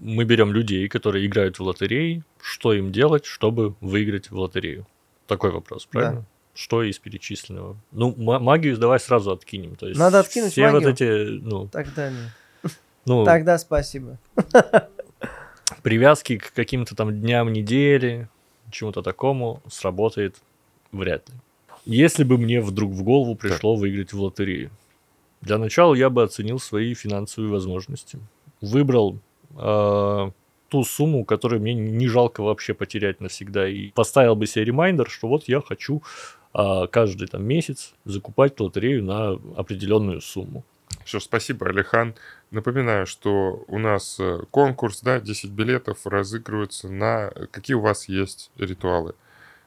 мы 0.01 0.25
берем 0.25 0.51
людей, 0.51 0.89
которые 0.89 1.25
играют 1.25 1.59
в 1.59 1.63
лотереи, 1.63 2.23
что 2.41 2.73
им 2.73 2.91
делать, 2.91 3.25
чтобы 3.25 3.75
выиграть 3.79 4.29
в 4.29 4.37
лотерею? 4.37 4.85
Такой 5.27 5.51
вопрос, 5.51 5.85
правильно? 5.85 6.25
Что 6.53 6.83
из 6.83 6.99
перечисленного? 6.99 7.77
Ну, 7.91 8.13
ма- 8.17 8.39
магию 8.39 8.77
давай 8.77 8.99
сразу 8.99 9.31
откинем. 9.31 9.75
То 9.75 9.87
есть 9.87 9.97
Надо 9.99 10.19
откинуть 10.19 10.51
все 10.51 10.69
вот 10.69 10.83
эти, 10.83 11.39
ну, 11.41 11.67
Тогда 11.67 12.09
нет. 12.11 12.29
Ну, 13.05 13.25
Тогда 13.25 13.57
спасибо. 13.57 14.17
привязки 15.81 16.37
к 16.37 16.53
каким-то 16.53 16.95
там 16.95 17.19
дням 17.19 17.51
недели, 17.51 18.29
чему-то 18.71 19.01
такому 19.01 19.61
сработает 19.69 20.37
вряд 20.91 21.29
ли. 21.29 21.35
Если 21.85 22.23
бы 22.23 22.37
мне 22.37 22.61
вдруг 22.61 22.91
в 22.91 23.03
голову 23.03 23.35
пришло 23.35 23.75
выиграть 23.75 24.13
в 24.13 24.21
лотерею, 24.21 24.71
для 25.41 25.57
начала 25.57 25.93
я 25.93 26.09
бы 26.09 26.23
оценил 26.23 26.59
свои 26.59 26.93
финансовые 26.93 27.51
возможности. 27.51 28.17
Выбрал 28.61 29.19
э, 29.57 30.31
ту 30.69 30.83
сумму, 30.85 31.25
которую 31.25 31.61
мне 31.61 31.73
не 31.73 32.07
жалко 32.07 32.41
вообще 32.41 32.73
потерять 32.73 33.19
навсегда. 33.19 33.67
И 33.67 33.89
поставил 33.89 34.35
бы 34.35 34.47
себе 34.47 34.65
ремайдер, 34.65 35.09
что 35.09 35.27
вот 35.27 35.49
я 35.49 35.59
хочу 35.59 36.01
э, 36.53 36.87
каждый 36.89 37.27
там 37.27 37.43
месяц 37.43 37.93
закупать 38.05 38.57
лотерею 38.61 39.03
на 39.03 39.31
определенную 39.57 40.21
сумму. 40.21 40.63
Что 41.05 41.19
ж, 41.19 41.23
спасибо, 41.23 41.67
Алихан. 41.67 42.15
Напоминаю, 42.51 43.05
что 43.05 43.63
у 43.67 43.79
нас 43.79 44.17
э, 44.19 44.43
конкурс, 44.51 45.01
да, 45.01 45.19
10 45.19 45.49
билетов 45.51 46.05
разыгрываются 46.05 46.87
на... 46.87 47.31
Какие 47.51 47.75
у 47.75 47.81
вас 47.81 48.07
есть 48.07 48.51
ритуалы? 48.57 49.15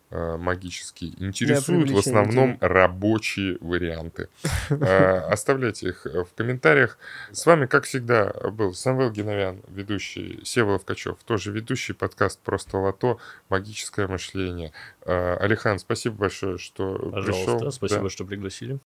Э, 0.09 0.37
магические 0.37 1.15
интересуют 1.19 1.91
в 1.91 1.99
основном 1.99 2.51
денег. 2.51 2.63
рабочие 2.63 3.59
варианты. 3.61 4.29
Э, 4.71 5.19
оставляйте 5.31 5.89
их 5.89 6.05
в 6.05 6.29
комментариях. 6.37 6.97
С 7.33 7.45
вами, 7.45 7.67
как 7.67 7.85
всегда, 7.85 8.33
был 8.53 8.73
Самвел 8.73 9.11
Геновян, 9.11 9.63
ведущий 9.67 10.41
Севолов 10.45 10.85
Качев, 10.85 11.19
тоже 11.25 11.51
ведущий 11.51 11.93
подкаст 11.93 12.39
«Просто 12.41 12.79
лото. 12.79 13.19
Магическое 13.49 14.07
мышление». 14.07 14.73
Алихан, 15.05 15.81
спасибо 15.81 16.17
большое, 16.17 16.59
что 16.59 16.95
Пожалуйста, 16.95 17.53
пришел. 17.55 17.73
спасибо, 17.73 18.03
да. 18.05 18.11
что 18.11 18.25
пригласили. 18.25 18.79